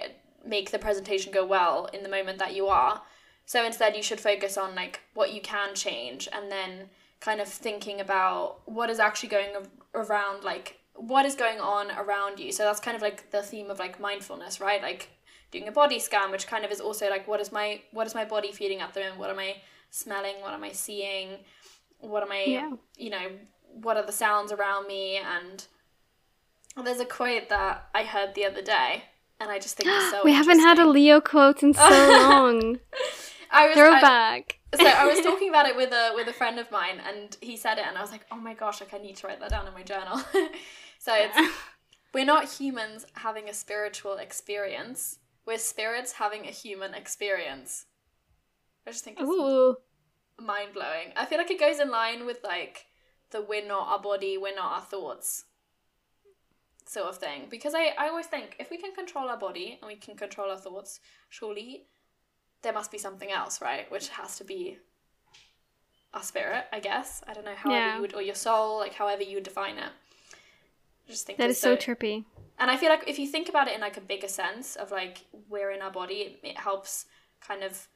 [0.46, 3.02] make the presentation go well in the moment that you are.
[3.46, 6.90] So instead you should focus on like what you can change and then
[7.20, 9.50] kind of thinking about what is actually going
[9.96, 12.52] around like what is going on around you.
[12.52, 14.82] So that's kind of like the theme of like mindfulness right?
[14.82, 15.10] Like
[15.52, 18.16] doing a body scan which kind of is also like what is my what is
[18.16, 19.20] my body feeling at the moment?
[19.20, 19.56] What am i
[19.92, 20.36] smelling?
[20.42, 21.38] What am i seeing?
[22.00, 22.72] What am i Yeah.
[22.98, 23.32] you know
[23.82, 25.18] what are the sounds around me?
[25.18, 25.66] And
[26.86, 29.04] there's a quote that i heard the other day
[29.44, 31.82] and i just think it's so we haven't had a leo quote in so
[32.22, 32.80] long.
[33.52, 36.60] I was, I- throwback so I was talking about it with a with a friend
[36.60, 38.98] of mine, and he said it, and I was like, "Oh my gosh, like I
[38.98, 40.18] need to write that down in my journal."
[41.00, 41.54] so it's
[42.14, 47.86] we're not humans having a spiritual experience; we're spirits having a human experience.
[48.88, 49.30] I just think it's
[50.40, 51.14] mind blowing.
[51.16, 52.86] I feel like it goes in line with like
[53.32, 55.46] the "we're not our body, we're not our thoughts"
[56.86, 57.48] sort of thing.
[57.50, 60.50] Because I I always think if we can control our body and we can control
[60.52, 61.86] our thoughts, surely
[62.62, 63.92] there must be something else, right?
[63.92, 64.78] Which has to be
[66.14, 67.24] our spirit, I guess.
[67.28, 67.96] I don't know however Yeah.
[67.96, 69.92] you would, or your soul, like however you would define it.
[71.08, 72.24] I just think that is is so trippy
[72.60, 74.92] and I feel like if you think about it in like a bigger sense of
[74.92, 77.06] like we're in our body, it, it helps
[77.42, 77.88] kind of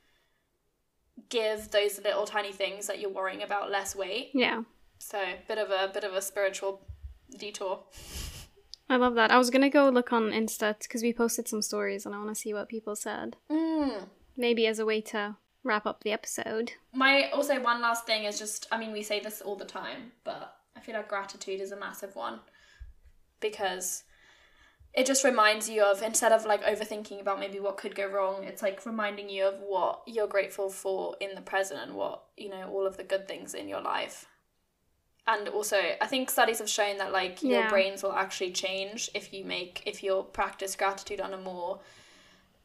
[1.29, 4.31] give those little tiny things that you're worrying about less weight.
[4.33, 4.63] yeah
[4.99, 6.81] So bit of a bit of a spiritual
[7.37, 7.83] detour.
[8.89, 9.31] I love that.
[9.31, 12.29] I was gonna go look on insta because we posted some stories and i want
[12.29, 13.35] to see what people said.
[13.49, 14.07] Mm.
[14.35, 16.71] maybe as a way to wrap up the episode.
[16.93, 20.13] My also one last thing is just I mean we say this all the time,
[20.23, 22.39] but I feel like gratitude is a massive one
[23.39, 24.03] because
[24.93, 28.43] it just reminds you of instead of like overthinking about maybe what could go wrong
[28.43, 32.49] it's like reminding you of what you're grateful for in the present and what you
[32.49, 34.25] know all of the good things in your life
[35.27, 39.33] and also i think studies have shown that like your brains will actually change if
[39.33, 41.79] you make if you practice gratitude on a more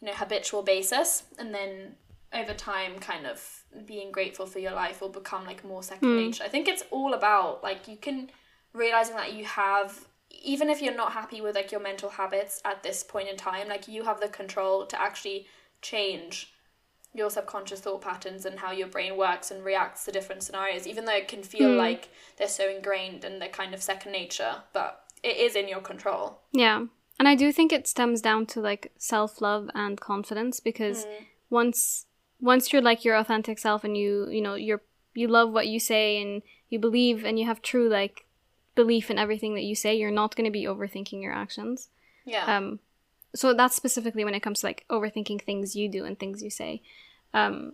[0.03, 1.23] you know habitual basis.
[1.39, 1.95] And then
[2.33, 6.17] over time kind of being grateful for your life will become like more second Mm.
[6.27, 6.45] nature.
[6.45, 8.31] I think it's all about like you can
[8.73, 12.83] realizing that you have even if you're not happy with like your mental habits at
[12.83, 15.47] this point in time like you have the control to actually
[15.83, 16.53] change
[17.15, 21.05] your subconscious thought patterns and how your brain works and reacts to different scenarios even
[21.05, 21.77] though it can feel Mm.
[21.77, 25.81] like they're so ingrained and they're kind of second nature but it is in your
[25.81, 26.87] control Yeah.
[27.19, 31.25] And I do think it stems down to like self love and confidence because Mm.
[31.51, 32.07] once
[32.41, 34.83] once you're like your authentic self and you you know you're
[35.15, 38.25] you love what you say and you believe and you have true like
[38.75, 41.91] belief in everything that you say, you're not going to be overthinking your actions.
[42.25, 42.81] yeah Um,
[43.35, 46.51] so that's specifically when it comes to like overthinking things you do and things you
[46.51, 46.83] say.
[47.35, 47.73] Um,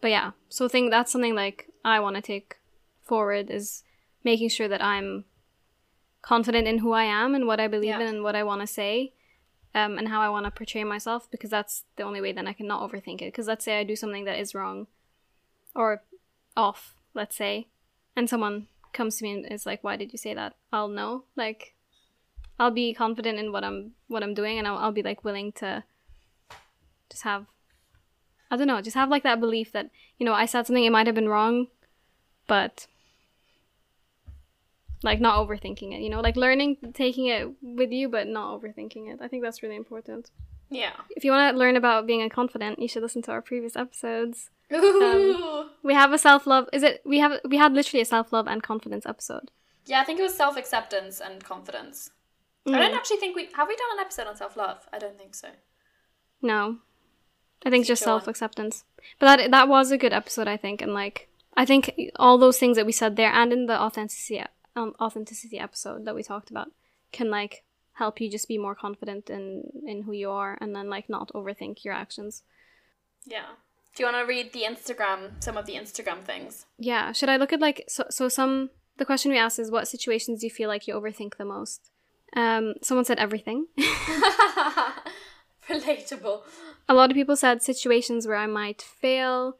[0.00, 2.56] but yeah, so think that's something like I want to take
[3.02, 3.82] forward is
[4.24, 5.24] making sure that I'm
[6.22, 8.00] confident in who I am and what I believe Yeah.
[8.00, 9.12] in and what I want to say.
[9.74, 12.54] Um, and how I want to portray myself because that's the only way then I
[12.54, 13.26] can not overthink it.
[13.26, 14.86] Because let's say I do something that is wrong
[15.74, 16.02] or
[16.56, 17.66] off, let's say,
[18.16, 21.24] and someone comes to me and is like, "Why did you say that?" I'll know,
[21.36, 21.74] like,
[22.58, 25.52] I'll be confident in what I'm what I'm doing, and I'll, I'll be like willing
[25.52, 25.84] to
[27.10, 27.46] just have,
[28.50, 30.90] I don't know, just have like that belief that you know I said something, it
[30.90, 31.68] might have been wrong,
[32.46, 32.86] but
[35.02, 39.12] like not overthinking it, you know, like learning taking it with you, but not overthinking
[39.12, 39.18] it.
[39.20, 40.30] I think that's really important.
[40.70, 43.42] yeah If you want to learn about being a confident, you should listen to our
[43.42, 44.50] previous episodes.
[44.72, 45.62] Ooh.
[45.62, 46.68] Um, we have a self love.
[46.72, 47.02] Is it?
[47.04, 49.50] We have we had literally a self love and confidence episode.
[49.84, 52.10] yeah i think it was self-acceptance and confidence
[52.66, 52.78] i Mm.
[52.78, 55.48] don't actually think we have we done an episode on self-love i don't think so
[56.42, 56.78] No,
[57.64, 58.84] I think just Future self acceptance.
[59.18, 61.82] But that that was a good episode, I think, and like I think
[62.16, 64.44] all those things that we said there and in the authenticity
[64.76, 66.68] um, authenticity episode that we talked about
[67.12, 67.64] can like
[67.94, 69.44] help you just be more confident in
[69.86, 72.42] in who you are and then like not overthink your actions.
[73.24, 73.48] yeah
[73.94, 77.38] do you want to read the instagram some of the instagram things Yeah, should I
[77.38, 80.50] look at like so so some the question we asked is what situations do you
[80.58, 81.80] feel like you overthink the most?
[82.34, 83.66] Um, someone said everything.
[85.68, 86.42] relatable
[86.88, 89.56] a lot of people said situations where I might fail,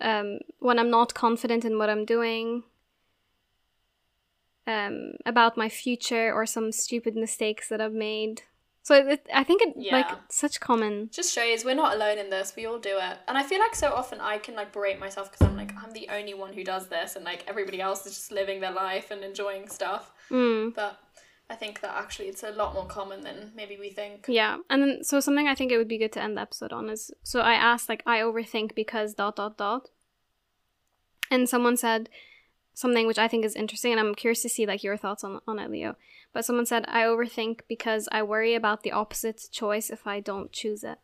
[0.00, 2.64] um, when I'm not confident in what I'm doing,
[4.66, 8.42] um, about my future or some stupid mistakes that I've made.
[8.84, 11.08] So it, I think it like such common.
[11.12, 13.76] just shows we're not alone in this we all do it and i feel like
[13.76, 16.64] so often i can like berate myself because i'm like i'm the only one who
[16.64, 20.74] does this and like everybody else is just living their life and enjoying stuff Mm,
[20.74, 20.98] but
[21.52, 24.78] i think that actually it's a lot more common than maybe we think yeah, and
[24.82, 27.02] then so something I think it would be good to end the episode on is
[27.22, 29.84] so I asked like I overthink because dot dot dot,
[31.30, 32.08] and someone said
[32.74, 35.40] something which I think is interesting, and I'm curious to see like your thoughts on
[35.46, 35.96] on it, Leo.
[36.32, 40.52] But someone said I overthink because I worry about the opposite choice if I don't
[40.52, 40.98] choose it.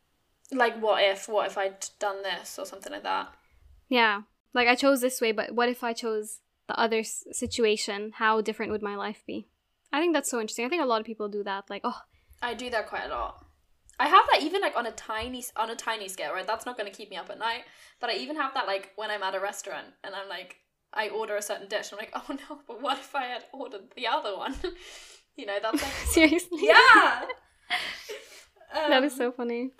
[0.50, 3.26] like what if what if i'd done this or something like that
[3.88, 4.22] Yeah,
[4.54, 8.12] like I chose this way, but what if I chose the other s- situation?
[8.22, 9.38] How different would my life be?
[9.92, 10.66] I think that's so interesting.
[10.66, 11.64] I think a lot of people do that.
[11.70, 11.98] Like, oh,
[12.40, 13.44] i do that quite a lot
[13.98, 16.76] i have that even like on a tiny on a tiny scale right that's not
[16.78, 17.62] going to keep me up at night
[18.00, 20.54] but i even have that like when i'm at a restaurant and i'm like
[20.94, 23.42] i order a certain dish and i'm like oh no but what if i had
[23.52, 24.54] ordered the other one
[25.36, 26.58] you know that's like seriously?
[26.62, 27.22] yeah
[28.72, 29.72] that is Um, so funny.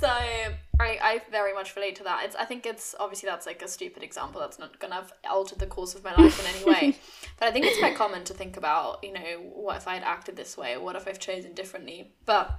[0.00, 2.24] So I, I very much relate to that.
[2.24, 5.58] It's I think it's obviously that's like a stupid example that's not gonna have altered
[5.58, 6.98] the course of my life in any way.
[7.38, 10.02] but I think it's quite common to think about, you know, what if I had
[10.02, 12.14] acted this way or what if I've chosen differently.
[12.24, 12.50] But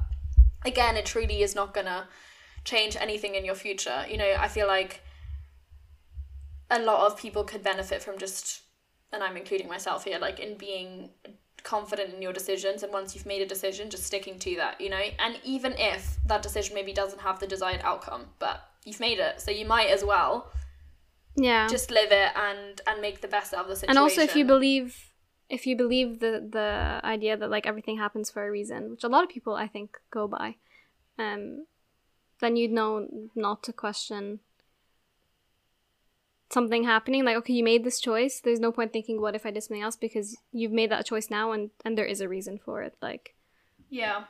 [0.63, 2.07] again, it truly is not gonna
[2.63, 4.05] change anything in your future.
[4.07, 5.01] You know, I feel like
[6.69, 8.61] a lot of people could benefit from just
[9.11, 11.09] and I'm including myself here, like in being
[11.63, 14.89] confident in your decisions and once you've made a decision just sticking to that you
[14.89, 19.19] know and even if that decision maybe doesn't have the desired outcome but you've made
[19.19, 20.51] it so you might as well
[21.35, 21.67] Yeah.
[21.67, 24.35] just live it and and make the best out of the situation and also if
[24.35, 25.13] you believe
[25.49, 29.07] if you believe the the idea that like everything happens for a reason which a
[29.07, 30.55] lot of people i think go by
[31.19, 31.65] um
[32.39, 34.39] then you'd know not to question
[36.51, 39.51] something happening like okay you made this choice there's no point thinking what if i
[39.51, 42.57] did something else because you've made that choice now and and there is a reason
[42.57, 43.35] for it like
[43.89, 44.23] yeah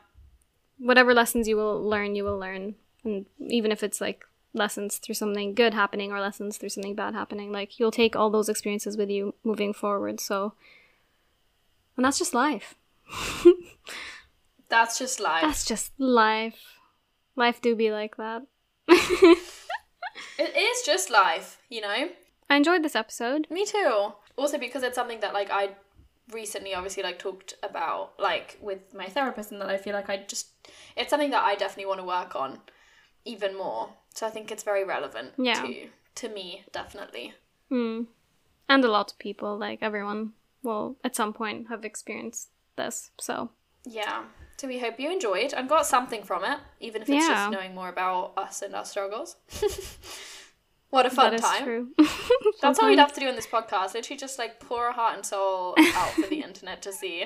[0.78, 5.16] whatever lessons you will learn you will learn and even if it's like lessons through
[5.16, 8.98] something good happening or lessons through something bad happening like you'll take all those experiences
[8.98, 10.54] with you moving forward so
[11.96, 12.76] and that's just life
[14.72, 15.42] That's just life.
[15.42, 16.80] That's just life.
[17.36, 18.44] Life do be like that.
[20.38, 22.10] It is just life, you know?
[22.50, 23.48] I enjoyed this episode.
[23.50, 24.14] Me too.
[24.38, 25.72] Also because it's something that like I
[26.32, 30.18] recently obviously like talked about like with my therapist and that I feel like I
[30.18, 30.48] just
[30.96, 32.60] it's something that I definitely want to work on
[33.26, 33.90] even more.
[34.14, 35.62] So I think it's very relevant Yeah.
[35.62, 37.34] to to me, definitely.
[37.70, 38.04] Hmm.
[38.68, 43.12] And a lot of people, like everyone, will at some point have experienced this.
[43.20, 43.50] So
[43.86, 44.24] Yeah.
[44.62, 47.34] So we hope you enjoyed and got something from it, even if it's Yeah.
[47.34, 49.36] just knowing more about us and our struggles.
[50.92, 51.64] what a fun that time.
[51.64, 51.88] true.
[52.62, 53.96] That's all we'd have to do in this podcast.
[53.96, 57.26] Literally just like pour our heart and soul out for the internet to see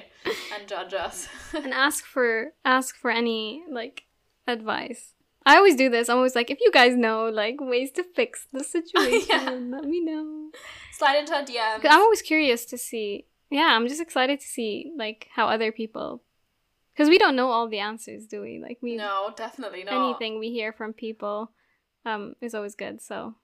[0.53, 1.27] and judge us.
[1.53, 4.03] and ask for ask for any like
[4.47, 5.13] advice.
[5.45, 6.07] I always do this.
[6.07, 9.49] I'm always like, if you guys know like ways to fix the situation, Yeah.
[9.77, 10.51] let me know.
[10.93, 11.79] Slide into our.
[11.81, 13.25] 'Cause I'm always curious to see.
[13.49, 16.23] Yeah, I'm just excited to see like how other people,
[16.95, 18.59] because we don't know all the answers, do we?
[18.59, 20.09] Like we No, definitely not.
[20.09, 21.51] anything we hear from people,
[22.05, 23.01] um, is always good.
[23.01, 23.35] So,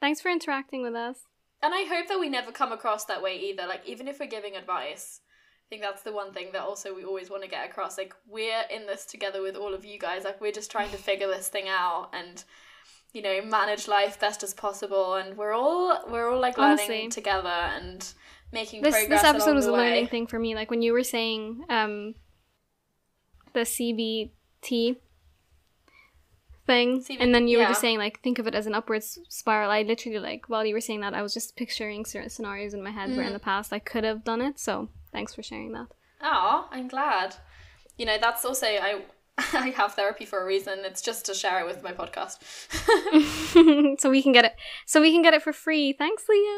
[0.00, 1.18] thanks for interacting with us.
[1.62, 3.66] And I hope that we never come across that way either.
[3.66, 7.02] Like, even if we're giving advice, I think that's the one thing that also we
[7.04, 7.98] always want to get across.
[7.98, 10.22] Like, we're in this together with all of you guys.
[10.24, 12.44] Like, we're just trying to figure this thing out and,
[13.12, 15.14] you know, manage life best as possible.
[15.14, 17.08] And we're all we're all like learning Honestly.
[17.08, 18.06] together and
[18.52, 19.22] making This progress.
[19.22, 20.54] this episode was a learning thing for me.
[20.54, 22.14] Like when you were saying um,
[23.56, 24.96] the CBT
[26.66, 29.18] thing, CB and then you were just saying like think of it as an upwards
[29.28, 29.70] spiral.
[29.70, 32.82] I literally like while you were saying that, I was just picturing certain scenarios in
[32.82, 33.34] my head where in Mm.
[33.34, 34.58] the past I could have done it.
[34.58, 35.86] So thanks for sharing that.
[36.22, 37.36] Oh, I'm glad.
[37.98, 39.02] You know, that's also I
[39.38, 40.80] I have therapy for a reason.
[40.84, 42.38] It's just to share it with my podcast.
[44.00, 44.52] so we can get it.
[44.86, 45.92] So we can get it for free.
[45.92, 46.56] Thanks, Leo.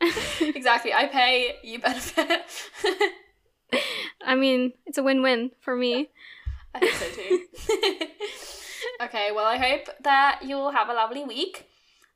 [0.56, 0.92] exactly.
[0.92, 2.42] I pay, you benefit.
[4.24, 6.10] I mean, it's a win-win for me.
[6.74, 7.46] I think so too.
[9.02, 11.68] okay, well, I hope that you'll have a lovely week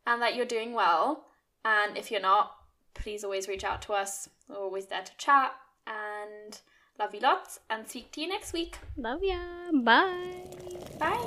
[0.06, 1.24] and that you're doing well.
[1.64, 2.52] And if you're not,
[2.94, 4.28] please always reach out to us.
[4.48, 5.54] We're always there to chat.
[5.86, 6.60] And
[6.98, 8.78] love you lots and speak to you next week.
[8.96, 9.38] Love ya.
[9.72, 10.34] Bye.
[10.98, 11.18] Bye.